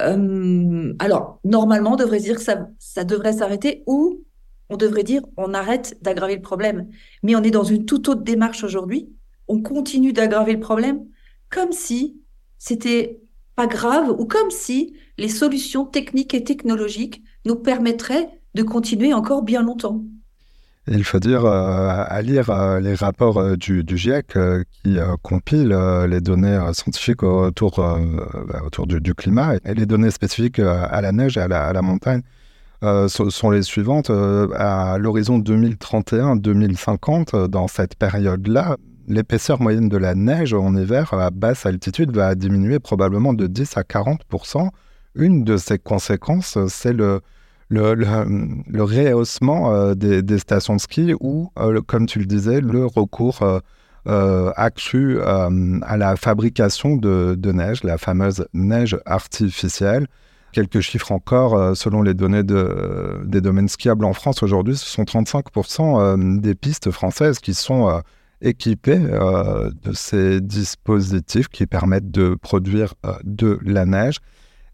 Euh, 0.00 0.92
alors, 0.98 1.38
normalement, 1.44 1.92
on 1.92 1.96
devrait 1.96 2.18
dire 2.18 2.34
que 2.34 2.42
ça, 2.42 2.66
ça 2.80 3.04
devrait 3.04 3.34
s'arrêter 3.34 3.84
ou 3.86 4.24
on 4.68 4.76
devrait 4.76 5.04
dire 5.04 5.22
on 5.36 5.54
arrête 5.54 5.96
d'aggraver 6.02 6.34
le 6.34 6.42
problème. 6.42 6.88
Mais 7.22 7.36
on 7.36 7.42
est 7.44 7.52
dans 7.52 7.62
une 7.62 7.86
toute 7.86 8.08
autre 8.08 8.22
démarche 8.22 8.64
aujourd'hui. 8.64 9.14
On 9.46 9.62
continue 9.62 10.12
d'aggraver 10.12 10.54
le 10.54 10.60
problème 10.60 11.06
comme 11.48 11.70
si 11.70 12.20
c'était 12.58 13.20
pas 13.54 13.68
grave 13.68 14.10
ou 14.18 14.26
comme 14.26 14.50
si 14.50 14.96
les 15.16 15.28
solutions 15.28 15.84
techniques 15.84 16.34
et 16.34 16.42
technologiques 16.42 17.22
nous 17.44 17.56
permettraient 17.56 18.40
de 18.54 18.64
continuer 18.64 19.14
encore 19.14 19.42
bien 19.42 19.62
longtemps. 19.62 20.02
Il 20.92 21.04
faut 21.04 21.20
dire, 21.20 21.44
euh, 21.44 22.04
à 22.04 22.20
lire 22.20 22.50
euh, 22.50 22.80
les 22.80 22.96
rapports 22.96 23.38
euh, 23.38 23.56
du, 23.56 23.84
GIEC 23.86 24.36
qui 24.82 24.98
compilent 25.22 25.78
les 26.08 26.20
données 26.20 26.58
scientifiques 26.72 27.22
autour, 27.22 27.76
bah, 27.76 28.62
autour 28.66 28.88
du, 28.88 29.14
climat 29.14 29.54
et 29.64 29.74
les 29.74 29.86
données 29.86 30.10
spécifiques 30.10 30.58
à 30.58 31.00
la 31.00 31.12
neige 31.12 31.36
et 31.36 31.42
à 31.42 31.48
la, 31.48 31.82
montagne, 31.82 32.22
sont 33.08 33.50
les 33.50 33.62
suivantes. 33.62 34.10
à 34.10 34.98
l'horizon 34.98 35.38
2031-2050, 35.38 37.46
dans 37.46 37.68
cette 37.68 37.94
période-là, 37.94 38.76
l'épaisseur 39.06 39.60
moyenne 39.60 39.88
de 39.88 39.96
la 39.96 40.16
neige 40.16 40.54
en 40.54 40.76
hiver 40.76 41.14
à 41.14 41.30
basse 41.30 41.66
altitude 41.66 42.10
va 42.12 42.34
diminuer 42.34 42.80
probablement 42.80 43.32
de 43.32 43.46
10 43.46 43.76
à 43.76 43.82
40% 43.82 44.70
Une 45.14 45.44
de 45.44 45.56
ces 45.56 45.78
conséquences, 45.78 46.58
c'est 46.68 46.92
le, 46.92 47.20
le, 47.70 47.94
le, 47.94 48.82
rehaussement 48.82 49.94
des, 49.94 50.38
stations 50.38 50.76
de 50.76 50.80
ski 50.80 51.14
ou, 51.20 51.50
comme 51.86 52.06
tu 52.06 52.18
le 52.18 52.26
disais, 52.26 52.60
le 52.60 52.84
recours 52.84 53.42
euh, 54.08 54.50
accru 54.56 55.18
euh, 55.20 55.78
à 55.82 55.98
la 55.98 56.16
fabrication 56.16 56.96
de, 56.96 57.36
neige, 57.52 57.84
la 57.84 57.98
fameuse 57.98 58.46
neige 58.54 58.98
artificielle. 59.04 60.06
Quelques 60.52 60.80
chiffres 60.80 61.12
encore, 61.12 61.54
euh, 61.54 61.74
selon 61.74 62.00
les 62.00 62.14
données 62.14 62.42
de, 62.42 63.20
des 63.26 63.42
domaines 63.42 63.68
skiables 63.68 64.06
en 64.06 64.14
France 64.14 64.42
aujourd'hui, 64.42 64.74
ce 64.74 64.86
sont 64.86 65.02
35% 65.02 66.40
des 66.40 66.54
pistes 66.54 66.90
françaises 66.90 67.40
qui 67.40 67.52
sont 67.52 68.00
équipées 68.40 68.98
de 68.98 69.92
ces 69.92 70.40
dispositifs 70.40 71.48
qui 71.48 71.66
permettent 71.66 72.10
de 72.10 72.34
produire 72.40 72.94
de 73.22 73.58
la 73.62 73.84
neige. 73.84 74.16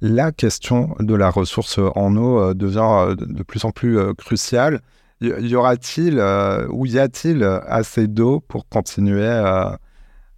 La 0.00 0.30
question 0.32 0.94
de 1.00 1.14
la 1.14 1.30
ressource 1.30 1.78
en 1.94 2.16
eau 2.16 2.54
devient 2.54 3.16
de 3.18 3.42
plus 3.42 3.64
en 3.64 3.70
plus 3.70 4.14
cruciale 4.14 4.80
y 5.20 5.54
aura-t-il 5.54 6.18
euh, 6.18 6.66
ou 6.70 6.86
y 6.86 6.98
a-t-il 6.98 7.42
assez 7.42 8.06
d'eau 8.06 8.40
pour 8.40 8.68
continuer 8.68 9.26
à, 9.26 9.78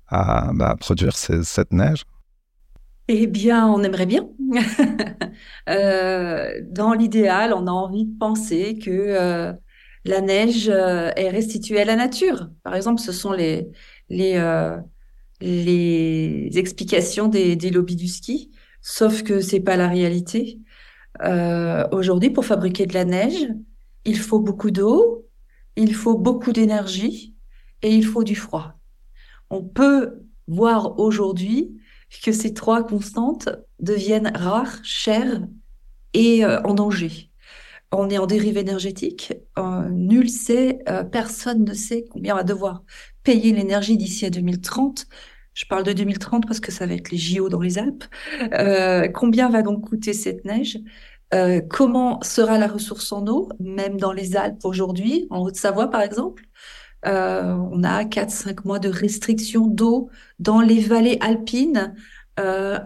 bah, 0.08 0.76
produire 0.78 1.16
cette 1.16 1.72
neige? 1.72 2.04
Eh 3.08 3.26
bien, 3.26 3.66
on 3.66 3.82
aimerait 3.82 4.06
bien. 4.06 4.28
Euh, 5.68 6.62
dans 6.70 6.94
l'idéal, 6.94 7.52
on 7.52 7.66
a 7.66 7.70
envie 7.70 8.06
de 8.06 8.18
penser 8.18 8.78
que 8.78 8.90
euh, 8.90 9.52
la 10.06 10.20
neige 10.22 10.68
est 10.68 11.28
restituée 11.28 11.82
à 11.82 11.84
la 11.84 11.94
nature. 11.94 12.48
Par 12.64 12.74
exemple, 12.74 13.00
ce 13.00 13.12
sont 13.12 13.32
les 13.32 13.68
explications 16.56 17.28
des, 17.28 17.54
des 17.54 17.68
lobbies 17.70 17.96
du 17.96 18.08
ski, 18.08 18.50
sauf 18.88 19.22
que 19.22 19.40
c'est 19.40 19.60
pas 19.60 19.76
la 19.76 19.88
réalité. 19.88 20.60
Aujourd'hui, 21.92 22.30
pour 22.30 22.44
fabriquer 22.44 22.86
de 22.86 22.94
la 22.94 23.04
neige, 23.04 23.48
il 24.04 24.18
faut 24.18 24.40
beaucoup 24.40 24.70
d'eau, 24.70 25.26
il 25.76 25.94
faut 25.94 26.16
beaucoup 26.16 26.52
d'énergie 26.52 27.34
et 27.82 27.94
il 27.94 28.04
faut 28.04 28.24
du 28.24 28.34
froid. 28.34 28.78
On 29.50 29.62
peut 29.62 30.22
voir 30.46 30.98
aujourd'hui 30.98 31.78
que 32.22 32.32
ces 32.32 32.54
trois 32.54 32.86
constantes 32.86 33.48
deviennent 33.80 34.32
rares, 34.34 34.82
chères 34.82 35.42
et 36.14 36.44
euh, 36.44 36.60
en 36.62 36.74
danger. 36.74 37.30
On 37.92 38.10
est 38.10 38.18
en 38.18 38.26
dérive 38.26 38.56
énergétique. 38.56 39.34
Euh, 39.58 39.88
nul 39.90 40.28
sait, 40.28 40.78
euh, 40.88 41.04
personne 41.04 41.64
ne 41.64 41.74
sait 41.74 42.04
combien 42.10 42.34
on 42.34 42.38
va 42.38 42.44
devoir 42.44 42.82
payer 43.22 43.52
l'énergie 43.52 43.96
d'ici 43.96 44.26
à 44.26 44.30
2030. 44.30 45.06
Je 45.58 45.64
parle 45.64 45.82
de 45.82 45.92
2030 45.92 46.46
parce 46.46 46.60
que 46.60 46.70
ça 46.70 46.86
va 46.86 46.94
être 46.94 47.10
les 47.10 47.18
JO 47.18 47.48
dans 47.48 47.60
les 47.60 47.78
Alpes. 47.78 48.04
combien 49.12 49.50
va 49.50 49.62
donc 49.62 49.88
coûter 49.88 50.12
cette 50.12 50.44
neige? 50.44 50.78
Euh, 51.34 51.60
comment 51.68 52.20
sera 52.22 52.58
la 52.58 52.68
ressource 52.68 53.10
en 53.12 53.26
eau, 53.26 53.48
même 53.58 53.98
dans 53.98 54.12
les 54.12 54.36
Alpes 54.36 54.64
aujourd'hui, 54.64 55.26
en 55.30 55.40
Haute-Savoie 55.42 55.90
par 55.90 56.02
exemple? 56.02 56.44
Euh, 57.06 57.54
on 57.72 57.82
a 57.82 58.04
4-5 58.04 58.64
mois 58.64 58.78
de 58.78 58.88
restriction 58.88 59.66
d'eau 59.66 60.10
dans 60.38 60.60
les 60.60 60.80
vallées 60.80 61.18
alpines. 61.20 61.94
Euh, 62.40 62.78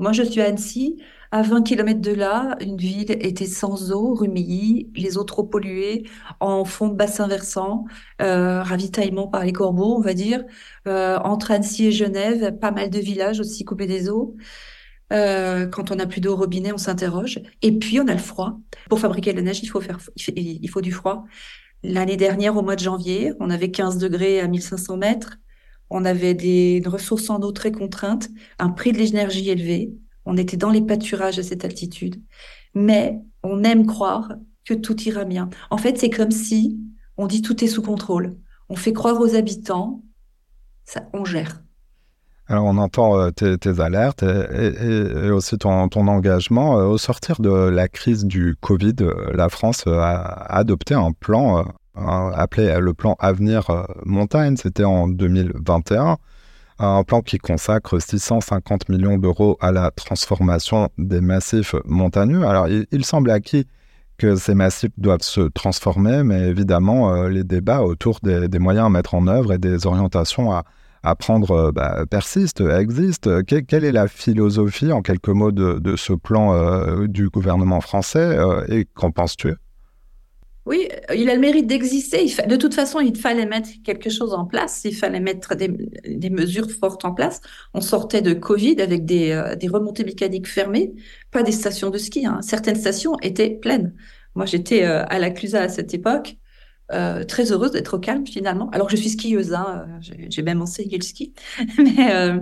moi, 0.00 0.12
je 0.12 0.22
suis 0.24 0.40
à 0.40 0.46
Annecy. 0.46 0.96
À 1.36 1.42
20 1.42 1.64
km 1.64 2.00
de 2.00 2.12
là, 2.12 2.56
une 2.60 2.78
ville 2.78 3.10
était 3.10 3.44
sans 3.44 3.92
eau, 3.92 4.14
Rumilly, 4.14 4.90
les 4.96 5.18
eaux 5.18 5.24
trop 5.24 5.44
polluées, 5.44 6.04
en 6.40 6.64
fond 6.64 6.88
de 6.88 6.94
bassin 6.94 7.28
versant, 7.28 7.84
ravitaillement 8.18 9.28
par 9.28 9.44
les 9.44 9.52
corbeaux, 9.52 9.96
on 9.96 10.00
va 10.00 10.14
dire. 10.14 10.44
entre 10.86 11.50
Annecy 11.50 11.88
et 11.88 11.92
Genève, 11.92 12.58
pas 12.58 12.70
mal 12.70 12.88
de 12.88 12.98
villages 12.98 13.40
aussi 13.40 13.64
coupés 13.66 13.86
des 13.86 14.08
eaux. 14.08 14.34
Euh, 15.12 15.66
quand 15.66 15.90
on 15.90 15.96
n'a 15.96 16.06
plus 16.06 16.22
d'eau 16.22 16.32
au 16.32 16.36
robinet, 16.36 16.72
on 16.72 16.78
s'interroge. 16.78 17.40
Et 17.60 17.78
puis, 17.78 18.00
on 18.00 18.08
a 18.08 18.12
le 18.14 18.18
froid. 18.18 18.58
Pour 18.88 18.98
fabriquer 19.00 19.32
de 19.32 19.36
la 19.36 19.42
neige, 19.42 19.60
il 19.62 19.68
faut, 19.68 19.82
faire, 19.82 19.98
il 20.16 20.70
faut 20.70 20.80
du 20.80 20.92
froid. 20.92 21.24
L'année 21.82 22.16
dernière, 22.16 22.56
au 22.56 22.62
mois 22.62 22.76
de 22.76 22.80
janvier, 22.82 23.34
on 23.40 23.50
avait 23.50 23.70
15 23.70 23.98
degrés 23.98 24.40
à 24.40 24.48
1500 24.48 24.96
mètres. 24.96 25.36
On 25.90 26.04
avait 26.06 26.34
des 26.34 26.82
ressources 26.86 27.30
en 27.30 27.40
eau 27.40 27.52
très 27.52 27.72
contraintes, 27.72 28.28
un 28.58 28.70
prix 28.70 28.92
de 28.92 28.98
l'énergie 28.98 29.50
élevé. 29.50 29.92
On 30.26 30.36
était 30.36 30.56
dans 30.56 30.70
les 30.70 30.82
pâturages 30.82 31.38
à 31.38 31.42
cette 31.42 31.64
altitude. 31.64 32.20
Mais 32.74 33.18
on 33.42 33.64
aime 33.64 33.86
croire 33.86 34.32
que 34.64 34.74
tout 34.74 35.00
ira 35.02 35.24
bien. 35.24 35.48
En 35.70 35.78
fait, 35.78 35.98
c'est 35.98 36.10
comme 36.10 36.30
si 36.32 36.78
on 37.16 37.26
dit 37.26 37.42
tout 37.42 37.64
est 37.64 37.68
sous 37.68 37.82
contrôle. 37.82 38.36
On 38.68 38.76
fait 38.76 38.92
croire 38.92 39.20
aux 39.20 39.34
habitants, 39.34 40.02
ça, 40.84 41.08
on 41.12 41.24
gère. 41.24 41.62
Alors 42.48 42.64
on 42.66 42.76
entend 42.78 43.18
euh, 43.18 43.30
tes, 43.30 43.80
alertes 43.80 44.22
et, 44.22 45.30
aussi 45.30 45.58
ton, 45.58 45.88
engagement. 45.90 46.78
Euh, 46.78 46.84
au 46.84 46.98
sortir 46.98 47.40
de 47.40 47.50
la 47.50 47.88
crise 47.88 48.24
du 48.24 48.56
Covid, 48.60 48.94
euh, 49.00 49.32
la 49.34 49.48
France 49.48 49.84
a 49.86 50.20
adopté 50.54 50.94
un 50.94 51.12
plan 51.12 51.64
appelé 51.96 52.78
le 52.78 52.92
plan 52.92 53.16
Avenir 53.18 53.86
Montagne. 54.04 54.56
C'était 54.56 54.84
en 54.84 55.08
2021. 55.08 56.18
Un 56.78 57.04
plan 57.04 57.22
qui 57.22 57.38
consacre 57.38 57.98
650 57.98 58.88
millions 58.88 59.16
d'euros 59.16 59.56
à 59.60 59.72
la 59.72 59.90
transformation 59.90 60.90
des 60.98 61.20
massifs 61.20 61.74
montagneux. 61.84 62.46
Alors 62.46 62.68
il, 62.68 63.04
semble 63.04 63.30
acquis 63.30 63.66
que 64.18 64.36
ces 64.36 64.54
massifs 64.54 64.90
doivent 64.98 65.22
se 65.22 65.40
transformer, 65.42 66.22
mais 66.22 66.48
évidemment 66.48 67.24
les 67.28 67.44
débats 67.44 67.82
autour 67.82 68.18
des, 68.22 68.58
moyens 68.58 68.86
à 68.86 68.90
mettre 68.90 69.14
en 69.14 69.26
œuvre 69.26 69.54
et 69.54 69.58
des 69.58 69.86
orientations 69.86 70.52
à 70.52 70.64
apprendre 71.06 71.50
euh, 71.52 71.72
bah, 71.72 72.04
persiste, 72.10 72.60
existe. 72.60 73.44
quelle 73.44 73.84
est 73.84 73.92
la 73.92 74.08
philosophie, 74.08 74.92
en 74.92 75.02
quelques 75.02 75.28
mots, 75.28 75.52
de, 75.52 75.96
ce 75.96 76.12
plan 76.12 76.54
euh, 76.54 77.06
du 77.06 77.28
gouvernement 77.28 77.80
français 77.80 78.18
euh, 78.18 78.64
et 78.68 78.86
qu'en 78.94 79.10
penses-tu? 79.10 79.54
Oui, 80.66 80.88
il 81.14 81.30
a 81.30 81.34
le 81.34 81.40
mérite 81.40 81.66
d'exister. 81.66 82.26
De 82.46 82.56
toute 82.56 82.74
façon, 82.74 83.00
il 83.00 83.16
fallait 83.16 83.46
mettre 83.46 83.70
quelque 83.84 84.10
chose 84.10 84.34
en 84.34 84.44
place. 84.44 84.82
Il 84.84 84.94
fallait 84.94 85.20
mettre 85.20 85.54
des, 85.54 86.30
mesures 86.30 86.70
fortes 86.70 87.04
en 87.04 87.14
place. 87.14 87.40
On 87.72 87.80
sortait 87.80 88.22
de 88.22 88.32
Covid 88.34 88.80
avec 88.80 89.04
des, 89.04 89.34
remontées 89.72 90.04
mécaniques 90.04 90.48
fermées, 90.48 90.92
pas 91.30 91.42
des 91.42 91.52
stations 91.52 91.90
de 91.90 91.98
ski. 91.98 92.26
Hein. 92.26 92.40
Certaines 92.42 92.76
stations 92.76 93.16
étaient 93.22 93.50
pleines. 93.50 93.94
Moi, 94.34 94.46
j'étais 94.46 94.82
à 94.82 95.18
la 95.18 95.30
Clusa 95.30 95.62
à 95.62 95.68
cette 95.68 95.94
époque. 95.94 96.36
Euh, 96.92 97.24
très 97.24 97.50
heureuse 97.50 97.72
d'être 97.72 97.94
au 97.94 97.98
calme 97.98 98.24
finalement. 98.24 98.70
Alors 98.70 98.88
je 98.88 98.94
suis 98.94 99.08
skieuse, 99.08 99.52
hein, 99.52 99.86
euh, 99.88 100.26
j'ai 100.30 100.42
même 100.42 100.62
enseigné 100.62 100.96
le 100.96 101.02
ski, 101.02 101.34
mais 101.78 102.14
euh, 102.14 102.38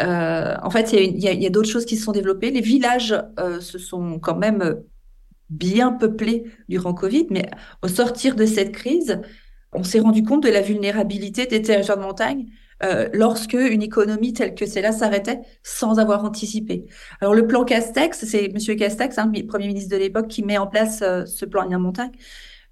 euh, 0.00 0.56
en 0.60 0.70
fait 0.70 0.92
il 0.92 1.22
y 1.22 1.28
a, 1.28 1.32
y 1.32 1.46
a, 1.46 1.50
d'autres 1.50 1.68
choses 1.68 1.84
qui 1.84 1.96
se 1.96 2.04
sont 2.04 2.10
développées. 2.10 2.50
Les 2.50 2.60
villages 2.60 3.14
se 3.60 3.78
sont 3.78 4.18
quand 4.18 4.36
même 4.36 4.82
bien 5.54 5.92
peuplés 5.92 6.44
durant 6.68 6.94
Covid, 6.94 7.26
mais 7.30 7.48
au 7.82 7.88
sortir 7.88 8.36
de 8.36 8.46
cette 8.46 8.72
crise, 8.72 9.20
on 9.72 9.82
s'est 9.82 10.00
rendu 10.00 10.22
compte 10.22 10.42
de 10.42 10.48
la 10.48 10.60
vulnérabilité 10.60 11.46
des 11.46 11.62
territoires 11.62 11.98
de 11.98 12.02
montagne 12.02 12.46
lorsque 13.14 13.54
une 13.54 13.82
économie 13.82 14.34
telle 14.34 14.54
que 14.54 14.66
celle-là 14.66 14.92
s'arrêtait 14.92 15.40
sans 15.62 15.98
avoir 15.98 16.22
anticipé. 16.22 16.84
Alors 17.22 17.32
le 17.32 17.46
plan 17.46 17.64
Castex, 17.64 18.26
c'est 18.26 18.52
Monsieur 18.52 18.74
Castex, 18.74 19.16
hein, 19.16 19.32
Premier 19.48 19.68
ministre 19.68 19.90
de 19.90 19.96
l'époque, 19.96 20.28
qui 20.28 20.42
met 20.42 20.58
en 20.58 20.66
place 20.66 20.98
ce 20.98 21.44
plan 21.46 21.62
Avenir 21.62 21.80
Montagne 21.80 22.12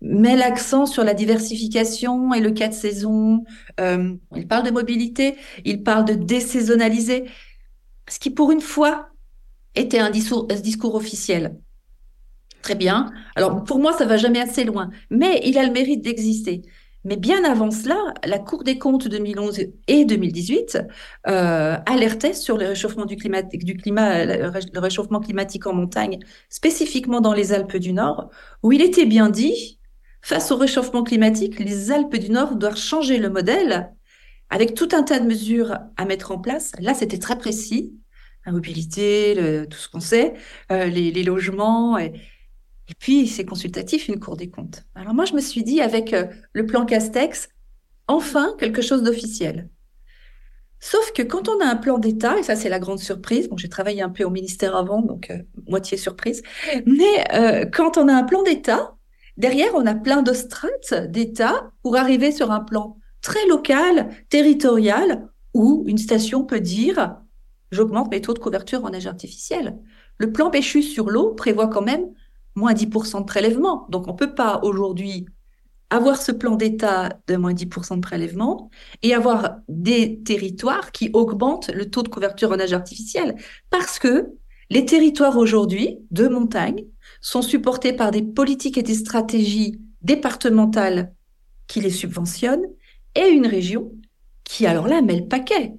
met 0.03 0.37
l'accent 0.37 0.85
sur 0.85 1.05
la 1.05 1.15
diversification 1.15 2.35
et 2.35 2.41
le 2.41 2.51
cas 2.51 2.69
de 2.69 2.75
saison. 2.75 3.45
Euh, 3.81 4.15
il 4.37 4.49
parle 4.49 4.67
de 4.67 4.71
mobilité, 4.71 5.37
il 5.65 5.83
parle 5.83 6.05
de 6.05 6.15
désaisonnaliser, 6.15 7.31
ce 8.09 8.19
qui 8.19 8.31
pour 8.31 8.51
une 8.51 8.61
fois 8.61 9.09
était 9.75 10.01
un 10.01 10.11
discours, 10.11 10.47
un 10.51 10.57
discours 10.57 10.97
officiel. 10.97 11.57
Très 12.63 12.75
bien. 12.77 13.13
Alors 13.35 13.65
pour 13.65 13.79
moi, 13.79 13.93
ça 13.93 14.05
va 14.07 14.17
jamais 14.17 14.41
assez 14.41 14.65
loin, 14.65 14.91
mais 15.11 15.41
il 15.45 15.59
a 15.59 15.65
le 15.67 15.73
mérite 15.73 16.03
d'exister. 16.03 16.63
Mais 17.05 17.17
bien 17.17 17.43
avant 17.45 17.73
cela, 17.73 17.97
la 18.25 18.39
Cour 18.39 18.63
des 18.63 18.79
comptes 18.79 19.09
2011 19.09 19.59
et 19.89 20.05
2018 20.05 20.79
euh, 21.27 21.77
alertait 21.85 22.33
sur 22.33 22.57
le 22.57 22.69
réchauffement 22.69 23.07
du 23.07 23.17
climat, 23.17 23.43
du 23.43 23.77
climat, 23.77 24.25
le 24.25 24.79
réchauffement 24.79 25.19
climatique 25.19 25.67
en 25.67 25.75
montagne, 25.75 26.21
spécifiquement 26.49 27.21
dans 27.21 27.33
les 27.33 27.53
Alpes 27.53 27.77
du 27.77 27.93
Nord, 27.93 28.31
où 28.63 28.71
il 28.71 28.81
était 28.81 29.07
bien 29.07 29.29
dit 29.31 29.81
Face 30.25 30.53
au 30.53 30.57
réchauffement 30.57 31.03
climatique, 31.03 31.59
les 31.59 31.91
Alpes 31.91 32.17
du 32.17 32.31
Nord 32.31 32.55
doivent 32.55 32.77
changer 32.77 33.19
le 33.19 33.29
modèle 33.29 33.93
avec 34.51 34.75
tout 34.75 34.89
un 34.93 35.03
tas 35.03 35.19
de 35.19 35.27
mesures 35.27 35.77
à 35.97 36.05
mettre 36.05 36.31
en 36.31 36.39
place. 36.39 36.71
Là, 36.79 36.95
c'était 36.95 37.19
très 37.19 37.37
précis. 37.37 37.99
La 38.47 38.53
mobilité, 38.53 39.35
tout 39.71 39.79
ce 39.79 39.89
qu'on 39.89 40.01
sait, 40.01 40.35
euh, 40.71 40.87
les, 40.87 41.23
logements. 41.23 41.99
Et, 41.99 42.13
puis, 42.99 43.27
c'est 43.29 43.45
consultatif, 43.45 44.09
une 44.09 44.21
Cour 44.21 44.37
des 44.37 44.51
comptes. 44.51 44.85
Alors 44.95 45.15
moi, 45.15 45.25
je 45.25 45.35
me 45.35 45.41
suis 45.41 45.63
dit, 45.63 45.81
avec 45.81 46.13
euh, 46.13 46.27
le 46.53 46.67
plan 46.67 46.85
Castex, 46.85 47.49
enfin 48.09 48.55
quelque 48.59 48.83
chose 48.83 49.03
d'officiel. 49.03 49.69
Sauf 50.81 51.13
que 51.13 51.23
quand 51.23 51.49
on 51.49 51.61
a 51.61 51.65
un 51.65 51.77
plan 51.77 51.99
d'État, 51.99 52.37
et 52.39 52.43
ça 52.43 52.57
c'est 52.57 52.69
la 52.69 52.81
grande 52.81 52.99
surprise, 52.99 53.49
bon, 53.49 53.57
j'ai 53.57 53.69
travaillé 53.69 54.03
un 54.03 54.09
peu 54.09 54.25
au 54.25 54.31
ministère 54.31 54.75
avant, 54.75 55.01
donc 55.01 55.31
euh, 55.31 55.39
moitié 55.69 55.97
surprise, 55.97 56.43
mais 56.87 57.25
euh, 57.35 57.67
quand 57.67 57.99
on 57.99 58.09
a 58.09 58.13
un 58.13 58.25
plan 58.25 58.43
d'État, 58.43 58.97
derrière 59.37 59.73
on 59.77 59.87
a 59.87 59.95
plein 59.95 60.23
de 60.23 60.33
strates 60.33 60.95
d'État 61.09 61.71
pour 61.83 61.97
arriver 61.97 62.33
sur 62.33 62.51
un 62.51 62.59
plan 62.59 62.97
très 63.21 63.47
local, 63.47 64.11
territorial, 64.29 65.29
où 65.55 65.85
une 65.87 65.99
station 65.99 66.45
peut 66.45 66.61
dire 66.61 67.17
j'augmente 67.71 68.11
mes 68.11 68.21
taux 68.21 68.35
de 68.35 68.41
couverture 68.41 68.85
en 68.85 68.93
âge 68.93 69.07
artificiel. 69.07 69.79
Le 70.19 70.33
plan 70.33 70.51
Péchu 70.51 70.83
sur 70.83 71.11
l'eau 71.11 71.33
prévoit 71.35 71.69
quand 71.69 71.83
même 71.83 72.07
moins 72.55 72.75
10% 72.75 73.21
de 73.21 73.25
prélèvement. 73.25 73.87
Donc 73.91 74.09
on 74.09 74.13
ne 74.13 74.17
peut 74.17 74.35
pas 74.35 74.61
aujourd'hui 74.63 75.27
avoir 75.91 76.21
ce 76.21 76.33
plan 76.33 76.57
d'État 76.57 77.11
de 77.27 77.37
moins 77.37 77.53
10% 77.53 77.97
de 77.97 78.01
prélèvement 78.01 78.71
et 79.03 79.15
avoir 79.15 79.57
des 79.69 80.23
territoires 80.23 80.91
qui 80.91 81.11
augmentent 81.13 81.71
le 81.71 81.91
taux 81.91 82.03
de 82.03 82.09
couverture 82.09 82.51
en 82.51 82.59
âge 82.59 82.73
artificiel. 82.73 83.37
Parce 83.69 83.99
que 83.99 84.33
les 84.71 84.87
territoires 84.87 85.37
aujourd'hui 85.37 85.99
de 86.11 86.29
montagne 86.29 86.87
sont 87.21 87.43
supportés 87.43 87.93
par 87.93 88.11
des 88.11 88.23
politiques 88.23 88.79
et 88.79 88.83
des 88.83 88.95
stratégies 88.95 89.79
départementales 90.01 91.13
qui 91.67 91.81
les 91.81 91.91
subventionnent 91.91 92.67
et 93.15 93.29
une 93.29 93.47
région 93.47 93.93
qui, 94.45 94.67
alors 94.67 94.89
là, 94.89 95.03
met 95.03 95.17
le 95.17 95.29
paquet. 95.29 95.75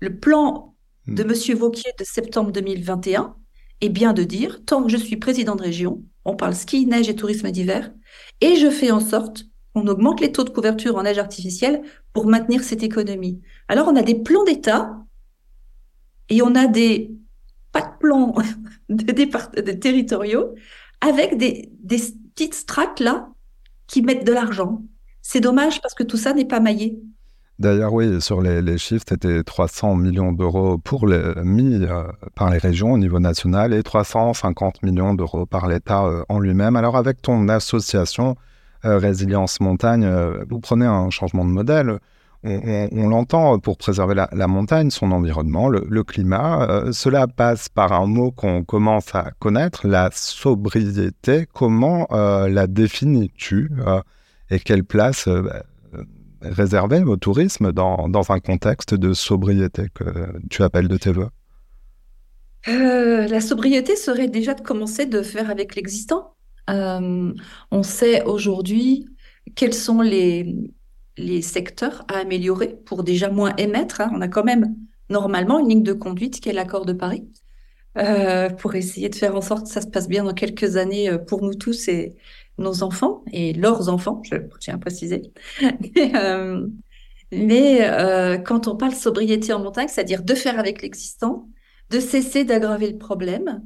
Le 0.00 0.18
plan 0.18 0.74
de 1.06 1.22
M. 1.22 1.30
Hmm. 1.30 1.58
Vauquier 1.58 1.90
de 1.98 2.04
septembre 2.04 2.52
2021 2.52 3.34
est 3.80 3.88
bien 3.88 4.12
de 4.12 4.24
dire, 4.24 4.62
tant 4.64 4.82
que 4.82 4.90
je 4.90 4.96
suis 4.96 5.16
président 5.16 5.56
de 5.56 5.62
région, 5.62 6.02
on 6.24 6.36
parle 6.36 6.54
ski, 6.54 6.86
neige 6.86 7.08
et 7.08 7.16
tourisme 7.16 7.50
d'hiver, 7.50 7.92
et 8.40 8.56
je 8.56 8.70
fais 8.70 8.90
en 8.90 9.00
sorte 9.00 9.46
on 9.74 9.86
augmente 9.88 10.20
les 10.20 10.32
taux 10.32 10.44
de 10.44 10.50
couverture 10.50 10.96
en 10.96 11.02
neige 11.02 11.18
artificielle 11.18 11.82
pour 12.12 12.26
maintenir 12.26 12.62
cette 12.62 12.82
économie. 12.82 13.40
Alors 13.68 13.88
on 13.88 13.96
a 13.96 14.02
des 14.02 14.14
plans 14.14 14.44
d'État 14.44 14.96
et 16.28 16.42
on 16.42 16.54
a 16.54 16.66
des 16.66 17.12
pas 17.72 17.82
de 17.82 17.98
plans 17.98 18.34
de, 18.88 19.12
départ, 19.12 19.50
territoriaux 19.50 20.54
avec 21.00 21.36
des, 21.36 21.70
des 21.82 21.98
petites 22.34 22.54
strates 22.54 23.00
là 23.00 23.28
qui 23.86 24.02
mettent 24.02 24.24
de 24.24 24.32
l'argent. 24.32 24.82
C'est 25.22 25.40
dommage 25.40 25.80
parce 25.80 25.94
que 25.94 26.04
tout 26.04 26.16
ça 26.16 26.34
n'est 26.34 26.44
pas 26.44 26.60
maillé. 26.60 27.02
D'ailleurs, 27.60 27.92
oui, 27.92 28.20
sur 28.20 28.42
les, 28.42 28.78
chiffres, 28.78 29.04
c'était 29.08 29.44
300 29.44 29.94
millions 29.94 30.32
d'euros 30.32 30.76
pour 30.76 31.06
mis 31.06 31.84
euh, 31.84 32.02
par 32.34 32.50
les 32.50 32.58
régions 32.58 32.92
au 32.92 32.98
niveau 32.98 33.20
national 33.20 33.72
et 33.72 33.84
350 33.84 34.82
millions 34.82 35.14
d'euros 35.14 35.46
par 35.46 35.68
l'État 35.68 36.04
euh, 36.04 36.24
en 36.28 36.40
lui-même. 36.40 36.74
Alors, 36.74 36.96
avec 36.96 37.22
ton 37.22 37.48
association, 37.48 38.34
euh, 38.84 38.98
résilience 38.98 39.60
montagne, 39.60 40.04
vous 40.50 40.58
prenez 40.58 40.84
un 40.86 41.10
changement 41.10 41.44
de 41.44 41.50
modèle. 41.50 41.98
On, 42.46 43.08
l'entend 43.08 43.58
pour 43.58 43.78
préserver 43.78 44.14
la, 44.14 44.46
montagne, 44.46 44.90
son 44.90 45.12
environnement, 45.12 45.70
le, 45.70 46.04
climat. 46.04 46.90
Cela 46.92 47.26
passe 47.26 47.70
par 47.70 47.92
un 47.92 48.04
mot 48.04 48.32
qu'on 48.32 48.64
commence 48.64 49.14
à 49.14 49.30
connaître, 49.38 49.86
la 49.86 50.10
sobriété. 50.12 51.46
Comment 51.54 52.06
la 52.10 52.66
définis-tu 52.66 53.70
et 54.50 54.58
quelle 54.58 54.84
place 54.84 55.26
réserver 56.44 57.02
au 57.02 57.16
tourisme 57.16 57.72
dans, 57.72 58.08
dans, 58.08 58.30
un 58.30 58.40
contexte 58.40 58.94
de 58.94 59.12
sobriété 59.12 59.88
que 59.94 60.04
tu 60.50 60.62
appelles 60.62 60.88
de 60.88 60.96
tes 60.96 61.12
voeux? 61.12 61.28
La 62.66 63.40
sobriété 63.40 63.96
serait 63.96 64.28
déjà 64.28 64.54
de 64.54 64.60
commencer 64.60 65.06
de 65.06 65.22
faire 65.22 65.50
avec 65.50 65.74
l'existant. 65.74 66.34
Euh, 66.70 67.32
on 67.70 67.82
sait 67.82 68.22
aujourd'hui 68.24 69.06
quels 69.54 69.74
sont 69.74 70.00
les, 70.00 70.54
les 71.16 71.42
secteurs 71.42 72.04
à 72.08 72.18
améliorer 72.18 72.76
pour 72.86 73.04
déjà 73.04 73.28
moins 73.28 73.54
émettre. 73.56 74.00
Hein. 74.00 74.10
On 74.14 74.20
a 74.20 74.28
quand 74.28 74.44
même 74.44 74.74
normalement 75.10 75.58
une 75.58 75.68
ligne 75.68 75.82
de 75.82 75.92
conduite 75.92 76.40
qui 76.40 76.48
est 76.48 76.52
l'accord 76.52 76.86
de 76.86 76.92
Paris. 76.92 77.28
Euh, 77.96 78.50
pour 78.50 78.74
essayer 78.74 79.08
de 79.08 79.14
faire 79.14 79.36
en 79.36 79.40
sorte 79.40 79.66
que 79.66 79.72
ça 79.72 79.80
se 79.80 79.86
passe 79.86 80.08
bien 80.08 80.24
dans 80.24 80.34
quelques 80.34 80.76
années 80.76 81.08
euh, 81.08 81.18
pour 81.18 81.42
nous 81.42 81.54
tous 81.54 81.86
et 81.86 82.16
nos 82.58 82.82
enfants 82.82 83.24
et 83.32 83.52
leurs 83.52 83.88
enfants, 83.88 84.22
je 84.24 84.36
tiens 84.60 84.74
à 84.74 84.78
préciser. 84.78 85.22
mais 87.32 88.40
quand 88.44 88.68
on 88.68 88.76
parle 88.76 88.94
sobriété 88.94 89.52
en 89.52 89.60
montagne, 89.62 89.88
c'est-à-dire 89.88 90.22
de 90.22 90.34
faire 90.34 90.58
avec 90.58 90.82
l'existant, 90.82 91.48
de 91.90 92.00
cesser 92.00 92.44
d'aggraver 92.44 92.90
le 92.90 92.98
problème 92.98 93.62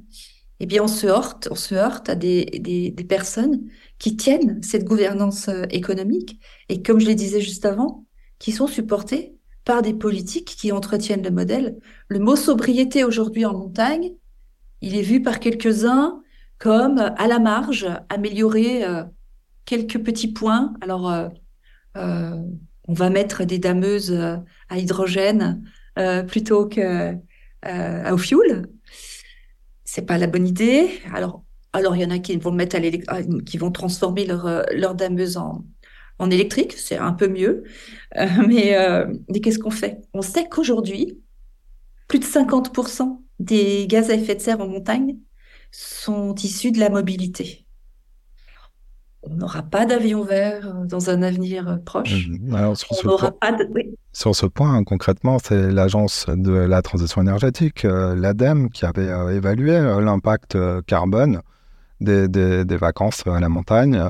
eh 0.60 0.66
bien, 0.66 0.82
on 0.82 0.88
se 0.88 1.06
heurte, 1.06 1.48
on 1.50 1.54
se 1.54 1.74
heurte 1.74 2.08
à 2.08 2.14
des, 2.14 2.44
des, 2.44 2.90
des 2.90 3.04
personnes 3.04 3.68
qui 3.98 4.16
tiennent 4.16 4.60
cette 4.62 4.84
gouvernance 4.84 5.48
euh, 5.48 5.64
économique 5.70 6.40
et, 6.68 6.82
comme 6.82 7.00
je 7.00 7.06
le 7.06 7.14
disais 7.14 7.40
juste 7.40 7.64
avant, 7.64 8.06
qui 8.38 8.52
sont 8.52 8.66
supportées 8.66 9.36
par 9.64 9.82
des 9.82 9.94
politiques 9.94 10.56
qui 10.58 10.72
entretiennent 10.72 11.22
le 11.22 11.30
modèle. 11.30 11.78
Le 12.08 12.18
mot 12.18 12.36
sobriété 12.36 13.04
aujourd'hui 13.04 13.44
en 13.44 13.52
montagne, 13.52 14.14
il 14.80 14.96
est 14.96 15.02
vu 15.02 15.22
par 15.22 15.40
quelques-uns 15.40 16.22
comme 16.58 16.98
à 16.98 17.26
la 17.26 17.38
marge, 17.38 17.86
améliorer 18.08 18.84
euh, 18.84 19.04
quelques 19.64 19.98
petits 20.02 20.32
points. 20.32 20.74
Alors, 20.80 21.10
euh, 21.10 21.28
euh, 21.96 22.42
on 22.86 22.92
va 22.92 23.10
mettre 23.10 23.44
des 23.44 23.58
dameuses 23.58 24.12
à 24.68 24.78
hydrogène 24.78 25.62
plutôt 26.28 26.66
que 26.66 27.14
au 28.10 28.18
fioul 28.18 28.68
c'est 29.84 30.06
pas 30.06 30.18
la 30.18 30.26
bonne 30.26 30.46
idée. 30.46 31.00
Alors, 31.14 31.42
alors 31.72 31.96
il 31.96 32.02
y 32.02 32.04
en 32.04 32.10
a 32.10 32.18
qui 32.18 32.36
vont 32.36 32.52
mettre 32.52 32.76
à 32.76 33.22
qui 33.22 33.58
vont 33.58 33.70
transformer 33.70 34.26
leur, 34.26 34.64
leur 34.72 34.94
dameuse 34.94 35.36
en, 35.36 35.64
en 36.18 36.30
électrique, 36.30 36.72
c'est 36.72 36.96
un 36.96 37.12
peu 37.12 37.28
mieux. 37.28 37.64
Euh, 38.16 38.26
mais, 38.46 38.76
euh, 38.76 39.06
mais 39.28 39.40
qu'est-ce 39.40 39.58
qu'on 39.58 39.70
fait? 39.70 40.00
On 40.14 40.22
sait 40.22 40.48
qu'aujourd'hui, 40.48 41.20
plus 42.08 42.18
de 42.18 42.24
50% 42.24 43.22
des 43.38 43.86
gaz 43.86 44.10
à 44.10 44.14
effet 44.14 44.34
de 44.34 44.40
serre 44.40 44.60
en 44.60 44.68
montagne 44.68 45.16
sont 45.70 46.34
issus 46.34 46.72
de 46.72 46.78
la 46.78 46.90
mobilité 46.90 47.66
on 49.22 49.34
n'aura 49.34 49.62
pas 49.62 49.86
d'avion 49.86 50.22
vert 50.22 50.66
euh, 50.66 50.84
dans 50.86 51.10
un 51.10 51.22
avenir 51.22 51.68
euh, 51.68 51.76
proche. 51.76 52.28
Mhm. 52.28 52.74
sur, 54.12 54.34
ce 54.34 54.46
point, 54.46 54.82
concrètement, 54.84 55.38
c'est 55.42 55.70
l'agence 55.70 56.26
de 56.28 56.52
la 56.52 56.82
transition 56.82 57.22
énergétique, 57.22 57.84
euh, 57.84 58.14
l'ADEME, 58.14 58.70
qui 58.70 58.84
avait 58.84 59.08
évalué 59.34 59.72
l'impact 60.00 60.56
carbone 60.86 61.40
des, 62.00 62.64
vacances 62.76 63.26
à 63.26 63.40
la 63.40 63.48
montagne. 63.48 64.00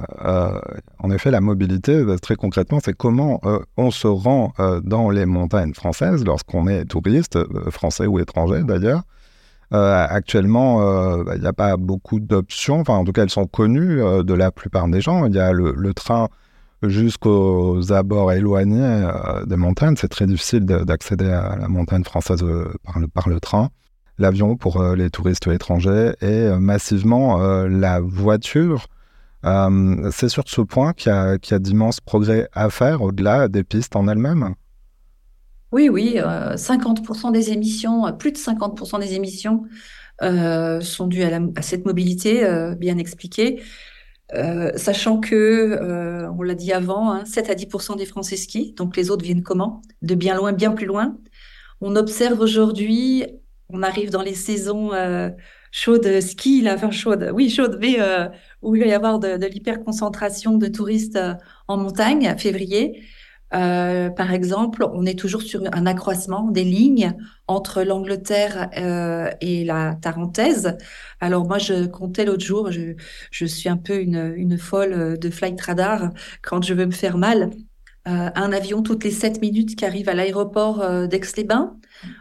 en 0.99 1.11
effet, 1.11 1.31
la 1.31 1.41
mobilité, 1.41 2.05
très 2.21 2.37
concrètement, 2.37 2.81
c'est 2.85 2.93
comment 2.93 3.41
on 3.79 3.91
se 3.91 4.07
rend 4.07 4.53
dans 4.83 5.09
les 5.09 5.25
montagnes 5.25 5.73
françaises 5.73 6.23
lorsqu'on 6.23 6.67
est 6.69 6.85
touriste, 6.85 7.39
français 7.71 8.07
ou 8.07 8.19
étranger 8.19 8.63
d'ailleurs. 8.63 9.03
Euh, 9.75 10.07
actuellement, 10.09 10.81
euh, 10.81 11.25
bah, 11.25 11.37
il 11.37 11.43
n'y 11.43 11.47
a 11.47 11.53
pas 11.53 11.77
beaucoup 11.77 12.21
d'options. 12.21 12.81
Enfin, 12.81 12.95
en 12.95 13.05
tout 13.05 13.13
cas, 13.13 13.23
elles 13.23 13.31
sont 13.31 13.47
connues 13.47 14.01
euh, 14.03 14.23
de 14.23 14.33
la 14.35 14.51
plupart 14.51 14.89
des 14.89 15.01
gens. 15.01 15.27
Il 15.27 15.35
y 15.35 15.39
a 15.39 15.53
le, 15.53 15.93
train 15.95 16.29
jusqu'aux 16.83 17.93
abords 17.93 18.33
éloignés 18.33 19.09
des 19.47 19.57
montagnes. 19.57 19.97
C'est 19.97 20.09
très 20.09 20.27
difficile 20.27 20.65
d'accéder 20.65 21.29
à 21.31 21.57
la 21.57 21.69
montagne 21.69 22.05
française 22.05 22.45
par 22.85 22.99
le, 23.01 23.09
par 23.09 23.29
le 23.29 23.41
train. 23.41 23.71
L'avion 24.19 24.57
pour 24.57 24.83
les 24.83 25.11
touristes 25.11 25.47
étrangers 25.49 26.13
et 26.21 26.49
massivement 26.59 27.39
la 27.67 28.01
voiture. 28.01 28.87
c'est 29.43 30.29
sur 30.29 30.45
ce 30.47 30.61
point 30.61 30.93
qu'il 30.93 31.11
y 31.11 31.55
a 31.55 31.59
d'immenses 31.59 32.01
progrès 32.01 32.49
à 32.53 32.71
faire 32.71 33.03
au-delà 33.03 33.49
des 33.49 33.65
pistes 33.65 33.97
en 33.97 34.07
elles-mêmes. 34.07 34.55
Oui, 35.71 35.89
oui, 35.91 36.17
50% 36.17 37.29
euh, 37.29 37.31
des 37.31 37.53
émissions, 37.53 38.07
euh, 38.07 38.13
plus 38.13 38.33
de 38.33 38.39
50% 38.39 39.01
des 39.01 39.15
émissions 39.15 39.65
euh, 40.23 40.81
sont 40.81 41.07
dues 41.07 41.23
à, 41.23 41.63
cette 41.63 41.85
mobilité 41.85 42.43
bien 42.79 42.99
expliquée. 42.99 43.63
sachant 44.77 45.21
que, 45.21 46.27
on 46.37 46.43
l'a 46.43 46.55
dit 46.55 46.73
avant, 46.73 47.25
7 47.25 47.51
hein, 47.51 47.53
à 47.53 47.55
10% 47.55 47.97
des 47.97 48.07
Français 48.07 48.37
skient, 48.37 48.75
donc 48.77 48.97
les 48.97 49.11
autres 49.11 49.25
viennent 49.25 49.43
comment? 49.43 49.83
De 50.03 50.15
bien 50.15 50.35
loin, 50.35 50.53
bien 50.53 50.73
plus 50.73 50.87
loin. 50.87 51.19
On 51.81 51.97
observe 51.97 52.41
aujourd'hui, 52.41 53.27
on 53.69 53.83
arrive 53.83 54.11
dans 54.11 54.23
les 54.23 54.35
saisons 54.35 54.93
chaudes 55.71 56.21
ski, 56.21 56.63
la 56.63 56.75
enfin 56.75 56.91
chaude, 56.91 57.31
oui 57.35 57.51
chaude, 57.51 57.79
mais 57.81 57.99
où 58.63 58.75
il 58.75 58.81
va 58.81 58.89
y 58.89 58.93
avoir 58.93 59.19
de, 59.19 59.37
de 59.37 59.47
l'hyperconcentration 59.47 60.57
de 60.57 60.67
touristes 60.69 61.19
en 61.69 61.77
montagne, 61.77 62.35
février. 62.39 63.03
Euh, 63.55 64.11
par 64.11 64.33
exemple, 64.33 64.87
on 64.93 65.07
est 65.07 65.19
toujours 65.19 65.43
sur 65.43 65.63
un 65.73 65.87
accroissement 65.87 66.51
des 66.51 66.65
lignes 66.65 67.15
entre 67.47 67.83
l'Angleterre 67.83 68.69
euh, 68.77 69.31
et 69.41 69.65
la 69.65 69.95
Tarentaise. 69.95 70.77
Alors 71.21 71.47
moi, 71.47 71.59
je 71.59 71.87
comptais 71.87 72.25
l'autre 72.25 72.45
jour, 72.45 72.71
je, 72.71 72.95
je, 73.31 73.47
suis 73.47 73.69
un 73.69 73.79
peu 73.79 74.01
une, 74.01 74.35
une 74.37 74.59
folle 74.59 75.19
de 75.19 75.31
flight 75.31 75.61
radar 75.61 76.11
quand 76.43 76.63
je 76.63 76.75
veux 76.75 76.87
me 76.87 76.93
faire 76.93 77.17
mal. 77.17 77.51
Euh, 78.09 78.31
un 78.35 78.53
avion 78.53 78.83
toutes 78.83 79.05
les 79.05 79.11
7 79.11 79.43
minutes 79.43 79.77
qui 79.77 79.85
arrive 79.85 80.09
à 80.09 80.15
l'aéroport 80.15 80.81
euh, 80.81 81.07
d'Aix-les-Bains 81.07 81.77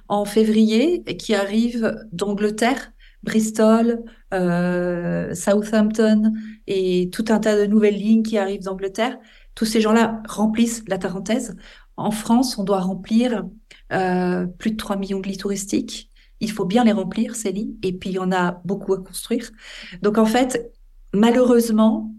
en 0.10 0.26
février 0.26 1.04
et 1.08 1.16
qui 1.16 1.34
arrive 1.34 2.06
d'Angleterre, 2.12 2.92
Bristol, 3.24 4.04
euh, 4.34 5.34
Southampton 5.34 6.34
et 6.66 7.10
tout 7.14 7.26
un 7.30 7.40
tas 7.40 7.56
de 7.58 7.68
nouvelles 7.68 7.96
lignes 7.96 8.24
qui 8.24 8.38
arrivent 8.38 8.64
d'Angleterre 8.64 9.18
tous 9.58 9.66
ces 9.66 9.82
gens-là 9.82 10.22
remplissent 10.30 10.84
la 10.88 11.00
Tarentaise. 11.00 11.58
En 11.96 12.12
France, 12.12 12.60
on 12.60 12.64
doit 12.64 12.80
remplir 12.80 13.44
plus 13.90 14.72
de 14.72 14.78
3 14.78 14.98
millions 14.98 15.20
de 15.20 15.28
lits 15.28 15.38
touristiques. 15.38 16.12
Il 16.40 16.52
faut 16.52 16.66
bien 16.66 16.84
les 16.84 16.92
remplir, 16.92 17.36
ces 17.36 17.52
lits, 17.52 17.76
et 17.82 17.92
puis 17.92 18.12
il 18.12 18.14
y 18.14 18.20
en 18.20 18.32
a 18.32 18.62
beaucoup 18.66 18.94
à 18.94 19.04
construire. 19.04 19.50
Donc 20.04 20.20
en 20.20 20.28
fait, 20.28 20.72
malheureusement, 21.12 22.14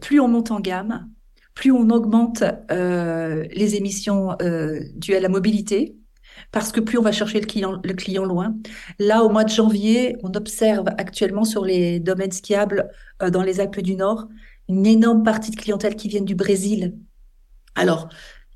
plus 0.00 0.18
on 0.18 0.28
monte 0.28 0.50
en 0.50 0.60
gamme, 0.60 1.10
plus 1.52 1.72
on 1.72 1.90
augmente 1.90 2.42
les 2.70 3.74
émissions 3.74 4.34
dues 4.94 5.14
à 5.14 5.20
la 5.20 5.28
mobilité, 5.28 5.94
parce 6.52 6.72
que 6.72 6.80
plus 6.80 6.96
on 6.96 7.02
va 7.02 7.12
chercher 7.12 7.40
le 7.40 7.46
client, 7.46 7.80
le 7.84 7.92
client 7.92 8.24
loin. 8.24 8.56
Là, 8.98 9.24
au 9.24 9.28
mois 9.28 9.44
de 9.44 9.50
janvier, 9.50 10.16
on 10.22 10.32
observe 10.32 10.86
actuellement 10.96 11.44
sur 11.44 11.66
les 11.66 12.00
domaines 12.00 12.32
skiables 12.32 12.90
euh, 13.22 13.28
dans 13.28 13.42
les 13.42 13.60
Alpes 13.60 13.80
du 13.80 13.96
Nord 13.96 14.28
une 14.68 14.86
énorme 14.86 15.22
partie 15.22 15.50
de 15.50 15.56
clientèle 15.56 15.96
qui 15.96 16.08
viennent 16.08 16.24
du 16.24 16.34
Brésil. 16.34 16.96
Alors, 17.74 18.08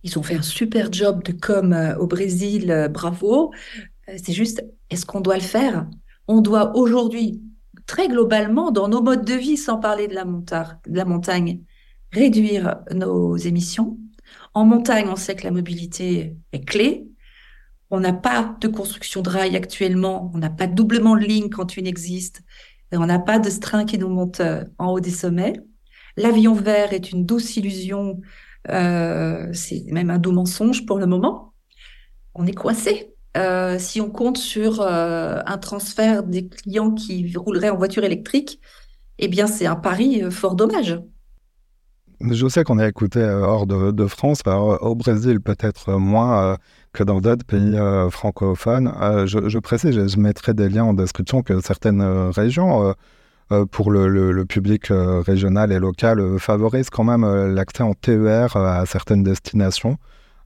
ils 0.02 0.18
ont 0.18 0.22
fait 0.22 0.34
un 0.34 0.42
super 0.42 0.92
job 0.92 1.22
de 1.22 1.32
com 1.32 1.72
euh, 1.72 1.96
au 1.96 2.06
Brésil, 2.06 2.70
euh, 2.70 2.88
bravo. 2.88 3.52
C'est 4.16 4.32
juste, 4.32 4.64
est-ce 4.90 5.06
qu'on 5.06 5.20
doit 5.20 5.36
le 5.36 5.42
faire? 5.42 5.86
On 6.28 6.40
doit 6.40 6.76
aujourd'hui, 6.76 7.40
très 7.86 8.08
globalement, 8.08 8.70
dans 8.70 8.88
nos 8.88 9.00
modes 9.00 9.24
de 9.24 9.34
vie, 9.34 9.56
sans 9.56 9.78
parler 9.78 10.08
de 10.08 10.14
la, 10.14 11.04
montagne, 11.04 11.62
réduire 12.10 12.76
nos 12.92 13.36
émissions. 13.36 13.98
En 14.54 14.64
montagne, 14.64 15.06
on 15.08 15.16
sait 15.16 15.36
que 15.36 15.44
la 15.44 15.50
mobilité 15.50 16.36
est 16.52 16.64
clé. 16.64 17.06
On 17.90 18.00
n'a 18.00 18.12
pas 18.12 18.56
de 18.60 18.68
construction 18.68 19.22
de 19.22 19.28
rail 19.28 19.54
actuellement, 19.54 20.30
on 20.34 20.38
n'a 20.38 20.50
pas 20.50 20.66
de 20.66 20.74
doublement 20.74 21.14
de 21.14 21.24
ligne 21.24 21.50
quand 21.50 21.76
une 21.76 21.86
existe, 21.86 22.42
et 22.90 22.96
on 22.96 23.06
n'a 23.06 23.18
pas 23.18 23.38
de 23.38 23.50
train 23.50 23.84
qui 23.84 23.98
nous 23.98 24.08
monte 24.08 24.40
euh, 24.40 24.64
en 24.78 24.92
haut 24.92 25.00
des 25.00 25.10
sommets. 25.10 25.54
L'avion 26.16 26.54
vert 26.54 26.92
est 26.92 27.10
une 27.10 27.24
douce 27.24 27.56
illusion, 27.56 28.20
euh, 28.70 29.48
c'est 29.52 29.84
même 29.88 30.10
un 30.10 30.18
doux 30.18 30.32
mensonge 30.32 30.86
pour 30.86 30.98
le 30.98 31.06
moment. 31.06 31.52
On 32.34 32.46
est 32.46 32.54
coincé. 32.54 33.14
Euh, 33.36 33.78
si 33.78 34.00
on 34.00 34.10
compte 34.10 34.36
sur 34.36 34.82
un 34.82 35.58
transfert 35.58 36.22
des 36.22 36.48
clients 36.48 36.92
qui 36.92 37.32
rouleraient 37.36 37.70
en 37.70 37.76
voiture 37.76 38.04
électrique, 38.04 38.60
eh 39.18 39.28
bien 39.28 39.46
c'est 39.46 39.66
un 39.66 39.76
pari 39.76 40.22
fort 40.30 40.54
dommage. 40.54 41.00
Je 42.20 42.46
sais 42.46 42.62
qu'on 42.62 42.78
est 42.78 42.88
écouté 42.88 43.20
hors 43.20 43.66
de, 43.66 44.06
France, 44.06 44.42
au 44.46 44.94
Brésil 44.94 45.40
peut-être 45.40 45.92
moins 45.94 46.56
que 46.92 47.04
dans 47.04 47.20
d'autres 47.20 47.44
pays 47.44 47.76
euh, 47.76 48.10
francophones. 48.10 48.92
Euh, 49.00 49.26
je, 49.26 49.58
précise, 49.58 50.06
je, 50.06 50.18
mettrai 50.18 50.54
des 50.54 50.68
liens 50.68 50.84
en 50.84 50.94
description 50.94 51.42
que 51.42 51.60
certaines 51.60 52.02
euh, 52.02 52.30
régions, 52.30 52.94
pour 53.70 53.90
le, 53.90 54.44
public 54.44 54.86
régional 54.90 55.72
et 55.72 55.78
local, 55.78 56.38
favorisent 56.38 56.90
quand 56.90 57.04
même 57.04 57.24
l'accès 57.54 57.82
en 57.82 57.94
TER 57.94 58.56
à 58.56 58.86
certaines 58.86 59.22
destinations. 59.22 59.96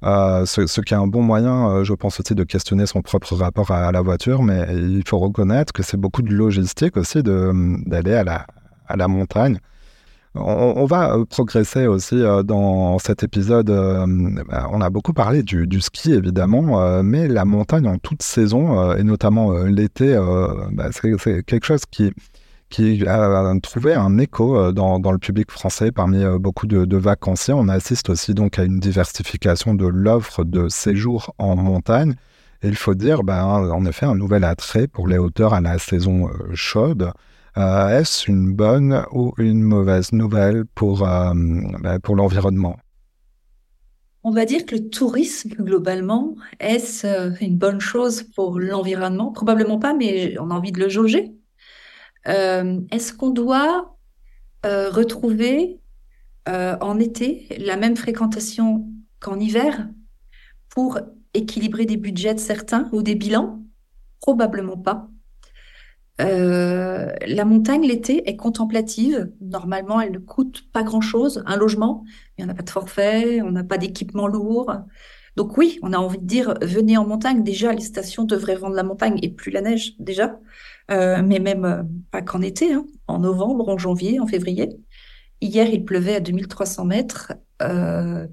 ce, 0.03 0.81
qui 0.81 0.95
est 0.95 0.97
un 0.97 1.07
bon 1.07 1.23
moyen, 1.23 1.85
je 1.85 1.95
pense 1.95 2.21
aussi, 2.21 2.35
de 2.35 2.45
questionner 2.45 2.87
son 2.87 3.03
propre 3.03 3.35
rapport 3.35 3.71
à, 3.71 3.92
la 3.92 4.01
voiture, 4.03 4.42
mais 4.42 4.66
il 4.73 5.03
faut 5.07 5.19
reconnaître 5.19 5.73
que 5.73 5.83
c'est 5.83 5.97
beaucoup 5.97 6.23
de 6.23 6.33
logistique 6.33 6.97
aussi 6.97 7.23
d'aller 7.23 8.14
à 8.14 8.25
la, 8.25 8.47
à 8.87 8.97
la 8.97 9.09
montagne. 9.09 9.59
On, 10.38 10.85
va 10.85 11.14
euh, 11.14 11.25
progresser 11.25 11.87
aussi 11.87 12.16
euh, 12.16 12.42
dans 12.42 12.99
cet 12.99 13.23
épisode. 13.23 13.71
Euh, 13.71 14.07
bah, 14.49 14.69
on 14.73 14.81
a 14.81 14.90
beaucoup 14.90 15.12
parlé 15.12 15.42
du, 15.42 15.81
ski, 15.81 16.12
évidemment, 16.12 17.03
mais 17.03 17.29
la 17.29 17.45
montagne 17.45 17.87
en 17.87 17.99
toute 17.99 18.23
saison, 18.23 18.92
et 18.95 19.03
notamment 19.03 19.53
l'été, 19.64 20.16
bah, 20.73 20.88
c'est 20.92 21.45
quelque 21.45 21.64
chose 21.64 21.83
qui, 21.90 22.12
qui 22.68 23.07
a 23.07 23.55
trouvé 23.62 23.94
un 23.94 24.18
écho 24.18 24.72
dans, 24.72 24.98
le 24.98 25.18
public 25.18 25.50
français 25.50 25.92
parmi 25.92 26.24
beaucoup 26.38 26.66
de, 26.66 26.96
vacanciers. 26.96 27.55
On 27.55 27.68
assiste 27.68 28.11
aussi 28.11 28.35
donc 28.35 28.59
à 28.59 28.64
une 28.64 28.81
diversification 28.81 29.74
de 29.74 29.87
l'offre 29.87 30.44
de 30.44 30.68
séjour 30.68 31.35
en 31.38 31.57
montagne. 31.57 32.14
Il 32.62 32.74
faut 32.74 32.94
dire, 32.94 33.22
bah, 33.22 33.46
en 33.46 33.85
effet, 33.85 34.07
un 34.07 34.16
nouvel 34.16 34.44
attrait 34.44 34.88
pour 34.88 35.07
les 35.07 35.18
hauteurs 35.18 35.55
à 35.55 35.61
la 35.61 35.79
saison 35.79 36.29
chaude. 36.55 37.12
Euh, 37.59 38.00
est-ce 38.00 38.31
une 38.31 38.52
bonne 38.52 39.05
ou 39.12 39.33
une 39.38 39.62
mauvaise 39.62 40.12
nouvelle 40.12 40.64
pour, 40.74 41.09
euh, 41.09 41.33
ben, 41.81 41.98
pour 42.00 42.14
l'environnement? 42.14 42.76
On 44.24 44.31
va 44.31 44.44
dire 44.44 44.66
que 44.66 44.74
le 44.74 44.90
tourisme, 44.90 45.50
globalement, 45.50 46.35
est-ce 46.61 47.07
euh, 47.07 47.31
une 47.40 47.57
bonne 47.57 47.81
chose 47.81 48.24
pour 48.35 48.59
l'environnement? 48.61 49.33
Probablement 49.33 49.79
pas, 49.79 49.94
mais 49.94 50.37
on 50.38 50.50
a 50.50 50.55
envie 50.55 50.72
de 50.72 50.81
le 50.81 50.88
jauger. 50.90 51.33
Est-ce 52.27 53.12
qu'on 53.12 53.31
doit 53.31 53.97
retrouver 54.65 55.81
en 56.47 56.99
été 56.99 57.47
la 57.59 57.77
même 57.77 57.97
fréquentation 57.97 58.89
qu'en 59.21 59.39
hiver 59.39 59.89
pour 60.69 60.99
équilibrer 61.35 61.87
des 61.87 61.97
budgets 61.97 62.35
de 62.35 62.41
certains 62.41 62.89
ou 62.93 63.03
des 63.03 63.15
bilans? 63.15 63.62
Probablement 64.21 64.77
pas. 64.77 65.09
Euh, 66.21 67.12
la 67.27 67.45
montagne 67.45 67.87
l'été 67.87 68.29
est 68.29 68.37
contemplative. 68.37 69.31
Normalement, 69.41 70.01
elle 70.01 70.12
ne 70.12 70.19
coûte 70.19 70.65
pas 70.73 70.83
grand-chose. 70.83 71.43
Un 71.47 71.57
logement, 71.57 72.05
il 72.37 72.45
n'y 72.45 72.51
en 72.51 72.53
a 72.53 72.57
pas 72.57 72.62
de 72.62 72.71
forfait, 72.71 73.43
on 73.43 73.51
n'a 73.51 73.65
pas 73.65 73.79
d'équipement 73.79 74.27
lourd. 74.27 74.73
Donc 75.37 75.57
oui, 75.59 75.79
on 75.83 75.92
a 75.92 75.99
envie 75.99 76.18
de 76.18 76.25
dire 76.25 76.55
venez 76.62 76.96
en 76.96 77.07
montagne. 77.07 77.42
Déjà, 77.44 77.72
les 77.72 77.83
stations 77.83 78.25
devraient 78.25 78.57
vendre 78.57 78.75
la 78.75 78.83
montagne 78.83 79.18
et 79.22 79.31
plus 79.31 79.51
la 79.51 79.61
neige 79.61 79.94
déjà, 79.99 80.38
euh, 80.90 81.22
mais 81.25 81.38
même 81.38 81.64
euh, 81.64 81.83
pas 82.11 82.22
qu'en 82.22 82.40
été, 82.42 82.72
hein. 82.72 82.87
en 83.07 83.18
novembre, 83.18 83.68
en 83.68 83.79
janvier, 83.79 84.20
en 84.20 84.27
février. 84.27 84.68
Hier, 85.40 85.68
il 85.68 85.85
pleuvait 85.85 86.16
à 86.16 86.20
2300 86.20 86.85
mètres. 86.87 87.33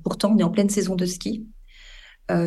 pourtant, 0.03 0.33
on 0.33 0.37
est 0.37 0.43
en 0.43 0.49
pleine 0.49 0.69
saison 0.69 0.95
de 0.95 1.05
ski. 1.05 1.45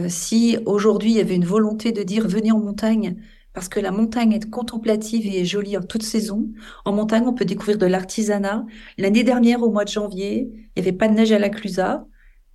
si 0.09 0.59
aujourd'hui 0.65 1.13
il 1.13 1.17
y 1.17 1.21
avait 1.21 1.37
une 1.37 1.45
volonté 1.45 1.93
de 1.93 2.03
dire 2.03 2.27
venez 2.27 2.53
en 2.53 2.59
montagne 2.59 3.17
parce 3.57 3.71
que 3.71 3.81
la 3.81 3.91
montagne 3.91 4.35
est 4.35 4.51
contemplative 4.51 5.27
et 5.27 5.41
est 5.41 5.45
jolie 5.47 5.79
en 5.79 5.83
toute 5.83 6.03
saison. 6.03 6.47
En 6.85 6.93
montagne, 6.93 7.25
on 7.27 7.33
peut 7.33 7.47
découvrir 7.47 7.79
de 7.79 7.87
l'artisanat. 7.87 8.67
L'année 8.99 9.25
dernière, 9.25 9.63
au 9.63 9.71
mois 9.71 9.87
de 9.87 9.89
janvier, 9.89 10.51
il 10.53 10.83
n'y 10.83 10.87
avait 10.87 10.97
pas 10.97 11.09
de 11.09 11.15
neige 11.15 11.33
à 11.33 11.39
la 11.39 11.49
Clusaz. 11.49 12.05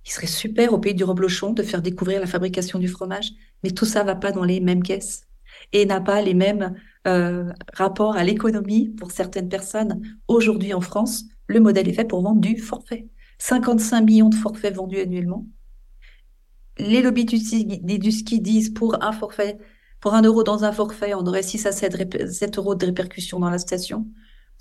Il 0.04 0.10
serait 0.10 0.26
super 0.26 0.72
au 0.72 0.78
pays 0.78 0.94
du 0.94 1.04
Reblochon 1.04 1.52
de 1.52 1.62
faire 1.62 1.82
découvrir 1.82 2.20
la 2.20 2.26
fabrication 2.26 2.78
du 2.78 2.88
fromage, 2.88 3.30
mais 3.62 3.70
tout 3.70 3.84
ça 3.84 4.02
va 4.02 4.14
pas 4.14 4.32
dans 4.32 4.44
les 4.44 4.60
mêmes 4.60 4.82
caisses 4.82 5.26
et 5.72 5.86
n'a 5.86 6.00
pas 6.00 6.22
les 6.22 6.34
mêmes 6.34 6.74
euh, 7.06 7.52
rapports 7.74 8.16
à 8.16 8.24
l'économie 8.24 8.88
pour 8.88 9.10
certaines 9.10 9.48
personnes. 9.48 10.02
Aujourd'hui 10.28 10.74
en 10.74 10.80
France, 10.80 11.24
le 11.46 11.60
modèle 11.60 11.88
est 11.88 11.92
fait 11.92 12.04
pour 12.04 12.22
vendre 12.22 12.40
du 12.40 12.58
forfait. 12.58 13.08
55 13.38 14.00
millions 14.02 14.28
de 14.28 14.34
forfaits 14.34 14.74
vendus 14.74 15.00
annuellement. 15.00 15.46
Les 16.78 17.02
lobbies 17.02 17.24
du 17.26 17.38
ski 18.12 18.40
disent 18.40 18.70
pour 18.70 19.02
un 19.04 19.12
forfait 19.12 19.58
pour 20.02 20.14
un 20.14 20.22
euro 20.22 20.42
dans 20.42 20.64
un 20.64 20.72
forfait, 20.72 21.14
on 21.14 21.24
aurait 21.24 21.44
6 21.44 21.64
à 21.64 21.70
7, 21.70 22.58
euros 22.58 22.74
de 22.74 22.86
répercussion 22.86 23.38
dans 23.38 23.50
la 23.50 23.58
station. 23.58 24.04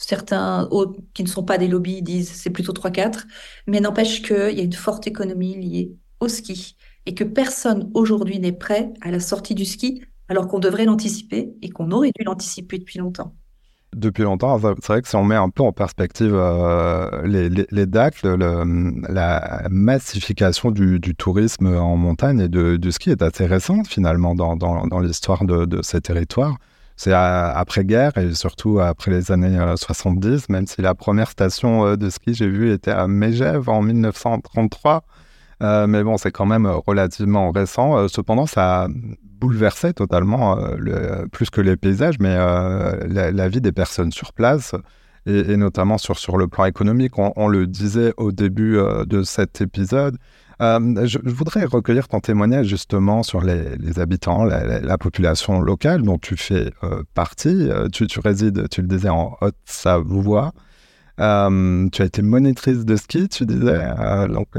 Certains 0.01 0.67
autres 0.71 0.99
qui 1.13 1.23
ne 1.23 1.27
sont 1.27 1.43
pas 1.43 1.57
des 1.57 1.67
lobbies 1.67 2.01
disent 2.01 2.31
c'est 2.31 2.49
plutôt 2.49 2.73
3-4. 2.73 3.25
Mais 3.67 3.79
n'empêche 3.79 4.21
qu'il 4.21 4.57
y 4.57 4.59
a 4.59 4.63
une 4.63 4.73
forte 4.73 5.07
économie 5.07 5.55
liée 5.55 5.95
au 6.19 6.27
ski 6.27 6.75
et 7.05 7.13
que 7.13 7.23
personne 7.23 7.89
aujourd'hui 7.93 8.39
n'est 8.39 8.51
prêt 8.51 8.93
à 9.01 9.11
la 9.11 9.19
sortie 9.19 9.55
du 9.55 9.65
ski 9.65 10.01
alors 10.27 10.47
qu'on 10.47 10.59
devrait 10.59 10.85
l'anticiper 10.85 11.53
et 11.61 11.69
qu'on 11.69 11.91
aurait 11.91 12.11
dû 12.17 12.23
l'anticiper 12.23 12.77
depuis 12.79 12.99
longtemps 12.99 13.35
depuis 13.95 14.23
longtemps. 14.23 14.57
C'est 14.57 14.87
vrai 14.87 15.01
que 15.01 15.07
si 15.07 15.15
on 15.15 15.23
met 15.23 15.35
un 15.35 15.49
peu 15.49 15.63
en 15.63 15.73
perspective 15.73 16.33
euh, 16.33 17.27
les, 17.27 17.85
dates, 17.85 18.23
la 18.23 19.67
massification 19.69 20.71
du, 20.71 20.99
tourisme 21.15 21.67
en 21.75 21.97
montagne 21.97 22.39
et 22.39 22.47
de, 22.47 22.77
du 22.77 22.91
ski 22.91 23.11
est 23.11 23.21
assez 23.21 23.45
récente 23.45 23.87
finalement 23.87 24.33
dans, 24.33 24.55
dans, 24.55 24.99
l'histoire 24.99 25.43
de, 25.43 25.65
de, 25.65 25.81
ces 25.81 26.01
territoires. 26.01 26.57
C'est 27.03 27.13
après-guerre 27.13 28.15
et 28.19 28.35
surtout 28.35 28.79
après 28.79 29.09
les 29.09 29.31
années 29.31 29.57
70, 29.75 30.27
euh, 30.27 30.37
même 30.49 30.67
si 30.67 30.83
la 30.83 30.93
première 30.93 31.29
station 31.31 31.87
euh, 31.87 31.95
de 31.97 32.11
ski, 32.11 32.35
j'ai 32.35 32.47
vu, 32.47 32.71
était 32.71 32.91
à 32.91 33.07
Megève 33.07 33.69
en 33.69 33.81
1933. 33.81 35.03
mais 35.61 36.03
bon, 36.03 36.17
c'est 36.17 36.31
quand 36.31 36.45
même 36.45 36.67
relativement 36.67 37.49
récent. 37.49 38.07
cependant, 38.07 38.45
ça 38.45 38.83
a 38.83 38.87
bouleversait 39.41 39.93
totalement, 39.93 40.57
euh, 40.57 40.75
le, 40.77 41.27
plus 41.27 41.49
que 41.49 41.59
les 41.59 41.75
paysages, 41.75 42.19
mais 42.19 42.35
euh, 42.37 43.31
la, 43.33 43.49
vie 43.49 43.59
des 43.59 43.71
personnes 43.71 44.11
sur 44.11 44.31
place, 44.31 44.75
et, 45.25 45.57
notamment 45.57 45.97
sur, 45.97 46.17
sur 46.17 46.38
le 46.38 46.47
plan 46.47 46.65
économique. 46.65 47.13
On, 47.17 47.47
le 47.47 47.67
disait 47.67 48.13
au 48.17 48.31
début 48.31 48.77
euh, 48.77 49.05
de 49.05 49.23
cet 49.23 49.62
épisode. 49.62 50.17
Je, 50.60 51.17
voudrais 51.23 51.65
recueillir 51.65 52.07
ton 52.07 52.19
témoignage 52.19 52.67
justement 52.67 53.23
sur 53.23 53.41
les, 53.41 53.99
habitants, 53.99 54.43
la, 54.43 54.97
population 54.99 55.60
locale 55.60 56.03
dont 56.03 56.19
tu 56.19 56.38
fais 56.38 56.71
partie. 57.15 57.69
Tu, 57.91 58.05
tu, 58.05 58.19
résides, 58.19 58.69
tu 58.69 58.81
le 58.84 58.88
disais, 58.88 59.10
en 59.10 59.38
Haute-Savoie. 59.41 60.51
tu 61.17 61.23
as 61.23 62.05
été 62.05 62.21
monitrice 62.21 62.86
de 62.86 62.95
ski, 62.95 63.27
tu 63.27 63.47
disais. 63.47 63.81
donc, 64.29 64.49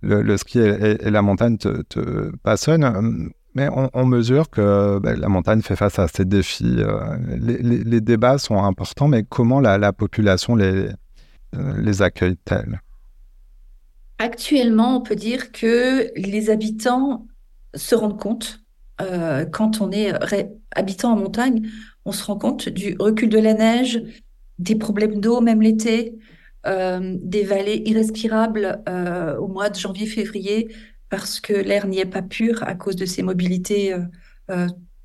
le, 0.00 0.36
ski 0.38 0.60
et, 0.60 1.10
la 1.10 1.20
montagne 1.20 1.58
te 1.58 2.30
passionnent. 2.42 3.30
Mais 3.54 3.68
on, 3.70 4.04
mesure 4.04 4.50
que 4.50 4.98
ben, 4.98 5.18
la 5.18 5.28
montagne 5.28 5.62
fait 5.62 5.76
face 5.76 6.00
à 6.00 6.08
ces 6.08 6.24
défis. 6.24 6.76
Euh, 6.78 7.16
les, 7.38 8.00
débats 8.00 8.38
sont 8.38 8.58
importants, 8.58 9.06
mais 9.06 9.22
comment 9.22 9.60
la, 9.60 9.92
population 9.92 10.56
les, 10.56 10.88
euh, 11.54 12.00
accueille-t-elle? 12.00 12.80
Actuellement, 14.18 14.96
on 14.96 15.00
peut 15.02 15.14
dire 15.14 15.52
que 15.52 16.10
les 16.16 16.50
habitants 16.50 17.26
se 17.76 17.94
rendre 17.94 18.16
compte, 18.16 18.60
euh, 19.00 19.44
quand 19.44 19.80
on 19.80 19.92
est 19.92 20.12
habitant 20.74 21.12
en 21.12 21.16
montagne, 21.16 21.68
on 22.04 22.10
se 22.10 22.24
rend 22.24 22.36
compte 22.36 22.68
du 22.68 22.96
recul 22.98 23.28
de 23.28 23.38
la 23.38 23.54
neige, 23.54 24.02
des 24.58 24.74
problèmes 24.74 25.20
d'eau, 25.20 25.40
même 25.40 25.62
l'été, 25.62 26.18
des 26.66 27.44
vallées 27.44 27.82
irrespirables 27.84 28.82
au 29.38 29.48
mois 29.48 29.68
de 29.68 29.76
janvier-février, 29.76 30.74
parce 31.10 31.40
que 31.40 31.52
l'air 31.52 31.86
n'y 31.86 31.98
est 32.00 32.06
pas 32.06 32.22
pur 32.22 32.62
à 32.62 32.74
cause 32.74 32.96
de 32.96 33.06
ces 33.06 33.22
mobilités 33.22 33.94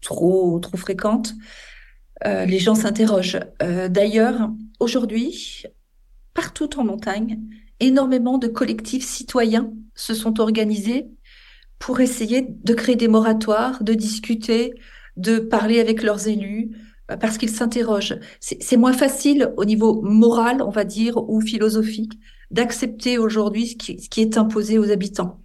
trop, 0.01 0.59
trop 0.59 0.77
fréquentes. 0.77 1.33
les 2.25 2.59
gens 2.59 2.75
s'interrogent. 2.75 3.39
D'ailleurs, 3.89 4.49
aujourd'hui, 4.79 5.63
partout 6.33 6.79
en 6.79 6.83
montagne, 6.83 7.39
énormément 7.79 8.37
de 8.37 8.47
collectifs 8.47 9.05
citoyens 9.05 9.71
se 9.95 10.13
sont 10.13 10.39
organisés 10.39 11.07
pour 11.79 12.01
essayer 12.01 12.45
de 12.47 12.73
créer 12.73 12.95
des 12.95 13.07
moratoires, 13.07 13.83
de 13.83 13.93
discuter, 13.93 14.73
de 15.15 15.39
parler 15.39 15.79
avec 15.79 16.03
leurs 16.03 16.27
élus, 16.27 16.71
euh, 17.09 17.17
parce 17.17 17.37
qu'ils 17.37 17.49
s'interrogent. 17.49 18.19
C'est 18.39 18.77
moins 18.77 18.93
facile 18.93 19.53
au 19.57 19.65
niveau 19.65 20.01
moral, 20.01 20.61
on 20.61 20.69
va 20.69 20.83
dire, 20.83 21.17
ou 21.17 21.41
philosophique, 21.41 22.13
d'accepter 22.51 23.17
aujourd'hui 23.17 23.67
ce 23.67 23.75
qui, 23.75 24.21
est 24.21 24.37
imposé 24.37 24.77
aux 24.77 24.91
habitants. 24.91 25.41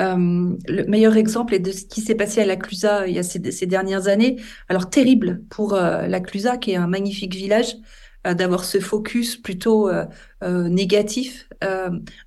Euh, 0.00 0.56
le 0.66 0.84
meilleur 0.86 1.16
exemple 1.16 1.54
est 1.54 1.58
de 1.58 1.70
ce 1.70 1.84
qui 1.84 2.00
s'est 2.00 2.14
passé 2.14 2.40
à 2.40 2.46
la 2.46 2.56
Clusa 2.56 3.06
il 3.06 3.14
y 3.14 3.18
a 3.18 3.22
ces, 3.22 3.38
dernières 3.66 4.08
années. 4.08 4.40
Alors 4.68 4.88
terrible 4.90 5.42
pour 5.50 5.74
euh, 5.74 6.06
la 6.06 6.20
qui 6.20 6.72
est 6.72 6.76
un 6.76 6.86
magnifique 6.86 7.34
village, 7.34 7.76
euh, 8.24 8.34
d'avoir 8.34 8.64
ce 8.64 8.78
focus 8.78 9.36
plutôt 9.36 9.88
euh, 9.88 10.06
euh, 10.44 10.68
négatif. 10.68 11.48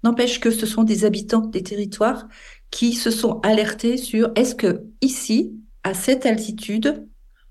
N'empêche 0.04 0.40
que 0.42 0.52
ce 0.52 0.66
sont 0.66 0.84
des 0.84 1.06
habitants 1.06 1.42
des 1.42 1.64
territoires 1.64 2.28
qui 2.70 2.94
se 2.94 3.12
sont 3.12 3.40
alertés 3.42 3.98
sur 3.98 4.32
est-ce 4.36 4.56
que 4.56 4.84
ici, 5.02 5.54
à 5.84 5.94
cette 5.94 6.26
altitude, 6.26 7.08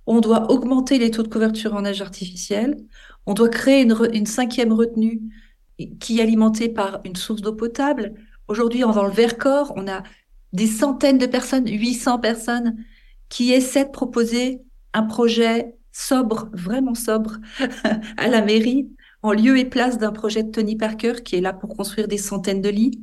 on 0.06 0.20
doit 0.20 0.50
augmenter 0.50 0.98
les 0.98 1.10
taux 1.10 1.22
de 1.22 1.28
couverture 1.28 1.74
en 1.74 1.82
neige 1.82 2.02
artificielle, 2.02 2.76
on 3.26 3.32
doit 3.32 3.48
créer 3.48 3.82
une, 3.82 3.96
une 4.12 4.26
cinquième 4.26 4.72
retenue 4.72 5.22
qui 6.00 6.18
est 6.18 6.22
alimentée 6.22 6.68
par 6.68 7.00
une 7.04 7.16
source 7.16 7.40
d'eau 7.40 7.54
potable. 7.54 8.14
Aujourd'hui, 8.48 8.80
dans 8.80 9.04
le 9.04 9.10
Vercors, 9.10 9.72
on 9.76 9.88
a 9.88 10.02
des 10.52 10.66
centaines 10.66 11.18
de 11.18 11.26
personnes, 11.26 11.68
800 11.68 12.18
personnes, 12.18 12.76
qui 13.28 13.52
essaient 13.52 13.86
de 13.86 13.90
proposer 13.90 14.60
un 14.92 15.02
projet 15.02 15.74
sobre, 15.92 16.48
vraiment 16.52 16.94
sobre, 16.94 17.38
à 18.16 18.28
la 18.28 18.42
mairie, 18.42 18.88
en 19.22 19.32
lieu 19.32 19.58
et 19.58 19.64
place 19.64 19.98
d'un 19.98 20.12
projet 20.12 20.42
de 20.42 20.50
Tony 20.50 20.76
Parker 20.76 21.14
qui 21.24 21.36
est 21.36 21.40
là 21.40 21.52
pour 21.52 21.74
construire 21.74 22.08
des 22.08 22.18
centaines 22.18 22.60
de 22.60 22.68
lits, 22.68 23.00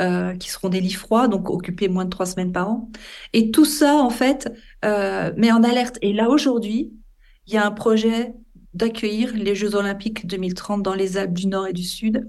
euh, 0.00 0.34
qui 0.36 0.48
seront 0.48 0.68
des 0.68 0.80
lits 0.80 0.92
froids, 0.92 1.28
donc 1.28 1.50
occupés 1.50 1.88
moins 1.88 2.04
de 2.04 2.10
trois 2.10 2.24
semaines 2.24 2.52
par 2.52 2.70
an. 2.70 2.90
Et 3.32 3.50
tout 3.50 3.64
ça, 3.66 3.96
en 3.96 4.10
fait, 4.10 4.50
euh, 4.84 5.32
met 5.36 5.52
en 5.52 5.62
alerte. 5.62 5.98
Et 6.00 6.12
là, 6.12 6.30
aujourd'hui, 6.30 6.92
il 7.46 7.54
y 7.54 7.56
a 7.56 7.66
un 7.66 7.70
projet 7.70 8.32
d'accueillir 8.74 9.34
les 9.34 9.54
Jeux 9.54 9.74
Olympiques 9.74 10.26
2030 10.26 10.82
dans 10.82 10.94
les 10.94 11.16
Alpes 11.18 11.34
du 11.34 11.48
Nord 11.48 11.66
et 11.66 11.72
du 11.72 11.82
Sud. 11.82 12.26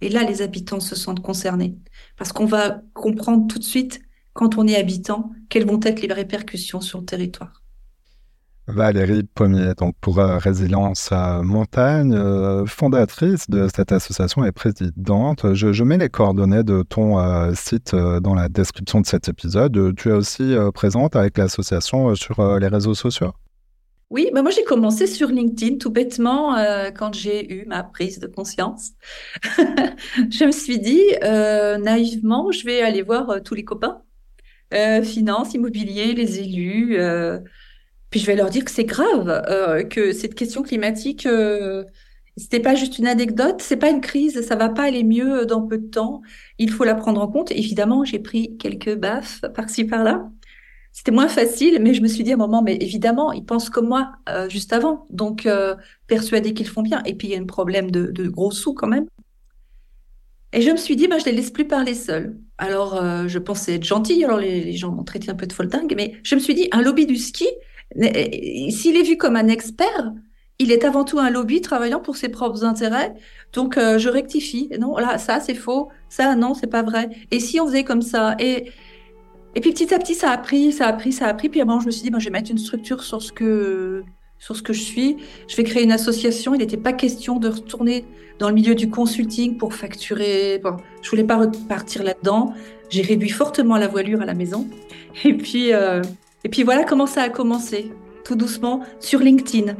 Et 0.00 0.08
là, 0.08 0.22
les 0.22 0.42
habitants 0.42 0.80
se 0.80 0.94
sentent 0.94 1.22
concernés. 1.22 1.76
Parce 2.18 2.32
qu'on 2.32 2.46
va 2.46 2.82
comprendre 2.94 3.46
tout 3.48 3.58
de 3.58 3.64
suite, 3.64 4.00
quand 4.32 4.58
on 4.58 4.66
est 4.66 4.76
habitant, 4.76 5.30
quelles 5.48 5.66
vont 5.66 5.80
être 5.82 6.02
les 6.02 6.12
répercussions 6.12 6.80
sur 6.80 6.98
le 6.98 7.04
territoire. 7.04 7.62
Valérie 8.68 9.22
Pommier, 9.22 9.72
donc 9.78 9.94
pour 10.02 10.18
euh, 10.18 10.36
Résilience 10.36 11.10
Montagne, 11.42 12.12
euh, 12.12 12.66
fondatrice 12.66 13.48
de 13.48 13.66
cette 13.74 13.92
association 13.92 14.44
et 14.44 14.52
présidente. 14.52 15.54
Je, 15.54 15.82
mets 15.84 15.96
les 15.96 16.10
coordonnées 16.10 16.64
de 16.64 16.82
ton 16.82 17.18
euh, 17.18 17.54
site 17.54 17.94
dans 17.94 18.34
la 18.34 18.50
description 18.50 19.00
de 19.00 19.06
cet 19.06 19.28
épisode. 19.28 19.94
Tu 19.96 20.10
es 20.10 20.12
aussi 20.12 20.54
présente 20.74 21.16
avec 21.16 21.38
l'association 21.38 22.14
sur 22.14 22.58
les 22.58 22.68
réseaux 22.68 22.94
sociaux 22.94 23.32
oui, 24.10 24.30
bah 24.32 24.42
moi 24.42 24.50
j'ai 24.50 24.64
commencé 24.64 25.06
sur 25.06 25.28
LinkedIn 25.28 25.76
tout 25.76 25.90
bêtement 25.90 26.54
quand 26.96 27.12
j'ai 27.14 27.52
eu 27.52 27.66
ma 27.66 27.82
prise 27.82 28.18
de 28.18 28.26
conscience. 28.26 28.92
je 29.42 30.44
me 30.44 30.52
suis 30.52 30.78
dit 30.78 31.02
naïvement, 31.22 32.50
je 32.50 32.64
vais 32.64 32.80
aller 32.80 33.02
voir 33.02 33.42
tous 33.42 33.54
les 33.54 33.64
copains, 33.64 34.02
finance, 35.02 35.54
immobilier, 35.54 36.14
les 36.14 36.40
élus, 36.40 36.98
puis 38.10 38.20
je 38.20 38.26
vais 38.26 38.36
leur 38.36 38.50
dire 38.50 38.64
que 38.64 38.70
c'est 38.70 38.84
grave, 38.84 39.28
euh, 39.48 39.84
que 39.84 40.12
cette 40.12 40.34
question 40.34 40.62
climatique, 40.62 41.26
euh, 41.26 41.84
c'était 42.36 42.60
pas 42.60 42.74
juste 42.74 42.98
une 42.98 43.06
anecdote, 43.06 43.60
c'est 43.60 43.76
pas 43.76 43.90
une 43.90 44.00
crise, 44.00 44.40
ça 44.46 44.56
va 44.56 44.68
pas 44.70 44.84
aller 44.84 45.04
mieux 45.04 45.44
dans 45.44 45.66
peu 45.66 45.78
de 45.78 45.88
temps. 45.88 46.22
Il 46.58 46.70
faut 46.70 46.84
la 46.84 46.94
prendre 46.94 47.20
en 47.20 47.28
compte. 47.28 47.50
Évidemment, 47.50 48.04
j'ai 48.04 48.18
pris 48.20 48.56
quelques 48.58 48.94
baffes 48.96 49.42
par-ci 49.54 49.84
par-là. 49.84 50.30
C'était 50.92 51.12
moins 51.12 51.28
facile, 51.28 51.78
mais 51.80 51.94
je 51.94 52.02
me 52.02 52.08
suis 52.08 52.24
dit 52.24 52.32
à 52.32 52.34
un 52.34 52.38
moment, 52.38 52.62
mais 52.62 52.76
évidemment, 52.76 53.32
ils 53.32 53.44
pensent 53.44 53.70
comme 53.70 53.88
moi 53.88 54.12
euh, 54.28 54.48
juste 54.48 54.72
avant, 54.72 55.06
donc 55.10 55.46
euh, 55.46 55.76
persuadés 56.06 56.54
qu'ils 56.54 56.66
font 56.66 56.82
bien. 56.82 57.02
Et 57.04 57.14
puis 57.14 57.28
il 57.28 57.30
y 57.32 57.36
a 57.36 57.40
un 57.40 57.46
problème 57.46 57.90
de, 57.90 58.06
de, 58.06 58.28
gros 58.28 58.50
sous 58.50 58.74
quand 58.74 58.88
même. 58.88 59.06
Et 60.52 60.62
je 60.62 60.70
me 60.70 60.76
suis 60.76 60.96
dit, 60.96 61.08
bah, 61.08 61.18
je 61.18 61.26
les 61.26 61.32
laisse 61.32 61.50
plus 61.50 61.66
parler 61.66 61.94
seuls. 61.94 62.38
Alors, 62.56 62.96
euh, 62.96 63.28
je 63.28 63.38
pensais 63.38 63.74
être 63.74 63.84
gentille, 63.84 64.24
alors 64.24 64.38
les, 64.38 64.72
gens 64.72 64.90
m'ont 64.90 65.04
traité 65.04 65.30
un 65.30 65.34
peu 65.34 65.46
de 65.46 65.52
folle 65.52 65.68
dingue, 65.68 65.92
mais 65.96 66.14
je 66.24 66.34
me 66.34 66.40
suis 66.40 66.54
dit, 66.54 66.68
un 66.72 66.82
lobby 66.82 67.06
du 67.06 67.16
ski, 67.16 67.46
s'il 67.94 68.96
est 68.96 69.02
vu 69.02 69.16
comme 69.16 69.36
un 69.36 69.48
expert, 69.48 70.12
il 70.58 70.72
est 70.72 70.84
avant 70.84 71.04
tout 71.04 71.18
un 71.18 71.30
lobby 71.30 71.60
travaillant 71.60 72.00
pour 72.00 72.16
ses 72.16 72.28
propres 72.28 72.64
intérêts. 72.64 73.14
Donc 73.52 73.78
euh, 73.78 73.98
je 73.98 74.08
rectifie. 74.08 74.70
Non, 74.78 74.96
là, 74.96 75.18
ça 75.18 75.40
c'est 75.40 75.54
faux. 75.54 75.88
Ça 76.08 76.34
non, 76.34 76.54
c'est 76.54 76.66
pas 76.66 76.82
vrai. 76.82 77.10
Et 77.30 77.40
si 77.40 77.60
on 77.60 77.66
faisait 77.66 77.84
comme 77.84 78.02
ça? 78.02 78.34
Et 78.38 78.72
et 79.54 79.60
puis 79.60 79.72
petit 79.72 79.92
à 79.94 79.98
petit, 79.98 80.14
ça 80.14 80.30
a 80.30 80.38
pris, 80.38 80.72
ça 80.72 80.86
a 80.86 80.92
pris, 80.92 81.12
ça 81.12 81.26
a 81.26 81.34
pris. 81.34 81.48
Puis 81.48 81.60
à 81.60 81.64
un 81.64 81.66
moment, 81.66 81.80
je 81.80 81.86
me 81.86 81.90
suis 81.90 82.02
dit, 82.02 82.10
ben, 82.10 82.18
je 82.18 82.26
vais 82.26 82.30
mettre 82.30 82.50
une 82.50 82.58
structure 82.58 83.02
sur 83.02 83.22
ce 83.22 83.32
que 83.32 84.04
sur 84.38 84.56
ce 84.56 84.62
que 84.62 84.72
je 84.72 84.82
suis. 84.82 85.16
Je 85.48 85.56
vais 85.56 85.64
créer 85.64 85.82
une 85.82 85.92
association. 85.92 86.54
Il 86.54 86.58
n'était 86.58 86.76
pas 86.76 86.92
question 86.92 87.38
de 87.38 87.48
retourner 87.48 88.04
dans 88.38 88.48
le 88.48 88.54
milieu 88.54 88.74
du 88.74 88.88
consulting 88.88 89.56
pour 89.56 89.74
facturer. 89.74 90.60
Bon, 90.62 90.76
je 91.02 91.10
voulais 91.10 91.24
pas 91.24 91.36
repartir 91.36 92.04
là-dedans. 92.04 92.54
J'ai 92.88 93.02
réduit 93.02 93.30
fortement 93.30 93.76
la 93.76 93.88
voilure 93.88 94.22
à 94.22 94.26
la 94.26 94.34
maison. 94.34 94.66
Et 95.24 95.34
puis, 95.34 95.72
euh, 95.72 96.02
et 96.44 96.48
puis 96.48 96.62
voilà 96.62 96.84
comment 96.84 97.06
ça 97.06 97.22
a 97.22 97.28
commencé, 97.28 97.90
tout 98.24 98.36
doucement, 98.36 98.84
sur 99.00 99.18
LinkedIn. 99.18 99.74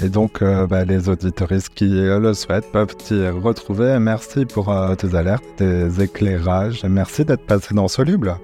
Et 0.00 0.08
donc, 0.08 0.42
euh, 0.42 0.66
bah, 0.66 0.84
les 0.84 1.08
auditoristes 1.08 1.68
qui 1.74 1.88
le 1.88 2.32
souhaitent 2.32 2.72
peuvent 2.72 2.96
t'y 2.96 3.28
retrouver. 3.28 3.98
Merci 4.00 4.46
pour 4.46 4.72
euh, 4.72 4.94
tes 4.94 5.14
alertes, 5.14 5.44
tes 5.56 6.02
éclairages. 6.02 6.84
Merci 6.84 7.24
d'être 7.24 7.44
passé 7.44 7.74
dans 7.74 7.88
Soluble. 7.88 8.36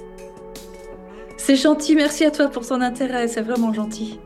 C'est 1.51 1.57
gentil, 1.57 1.97
merci 1.97 2.25
à 2.25 2.31
toi 2.31 2.47
pour 2.47 2.65
ton 2.65 2.81
intérêt, 2.81 3.27
c'est 3.27 3.41
vraiment 3.41 3.73
gentil. 3.73 4.21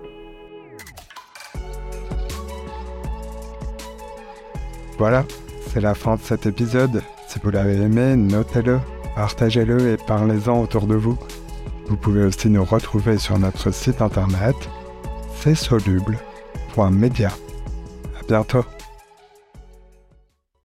Voilà, 4.99 5.25
c'est 5.73 5.81
la 5.81 5.95
fin 5.95 6.17
de 6.17 6.21
cet 6.21 6.45
épisode. 6.45 7.03
Si 7.27 7.39
vous 7.43 7.49
l'avez 7.49 7.77
aimé, 7.77 8.15
notez-le, 8.15 8.79
partagez-le 9.15 9.95
et 9.95 9.97
parlez-en 9.97 10.61
autour 10.61 10.87
de 10.87 10.97
vous. 10.97 11.17
Vous 11.87 11.97
pouvez 11.97 12.25
aussi 12.25 12.51
nous 12.51 12.63
retrouver 12.63 13.17
sur 13.17 13.39
notre 13.39 13.71
site 13.71 14.03
internet 14.03 14.57
csoluble.media. 15.43 17.31
À 18.21 18.23
bientôt. 18.29 18.67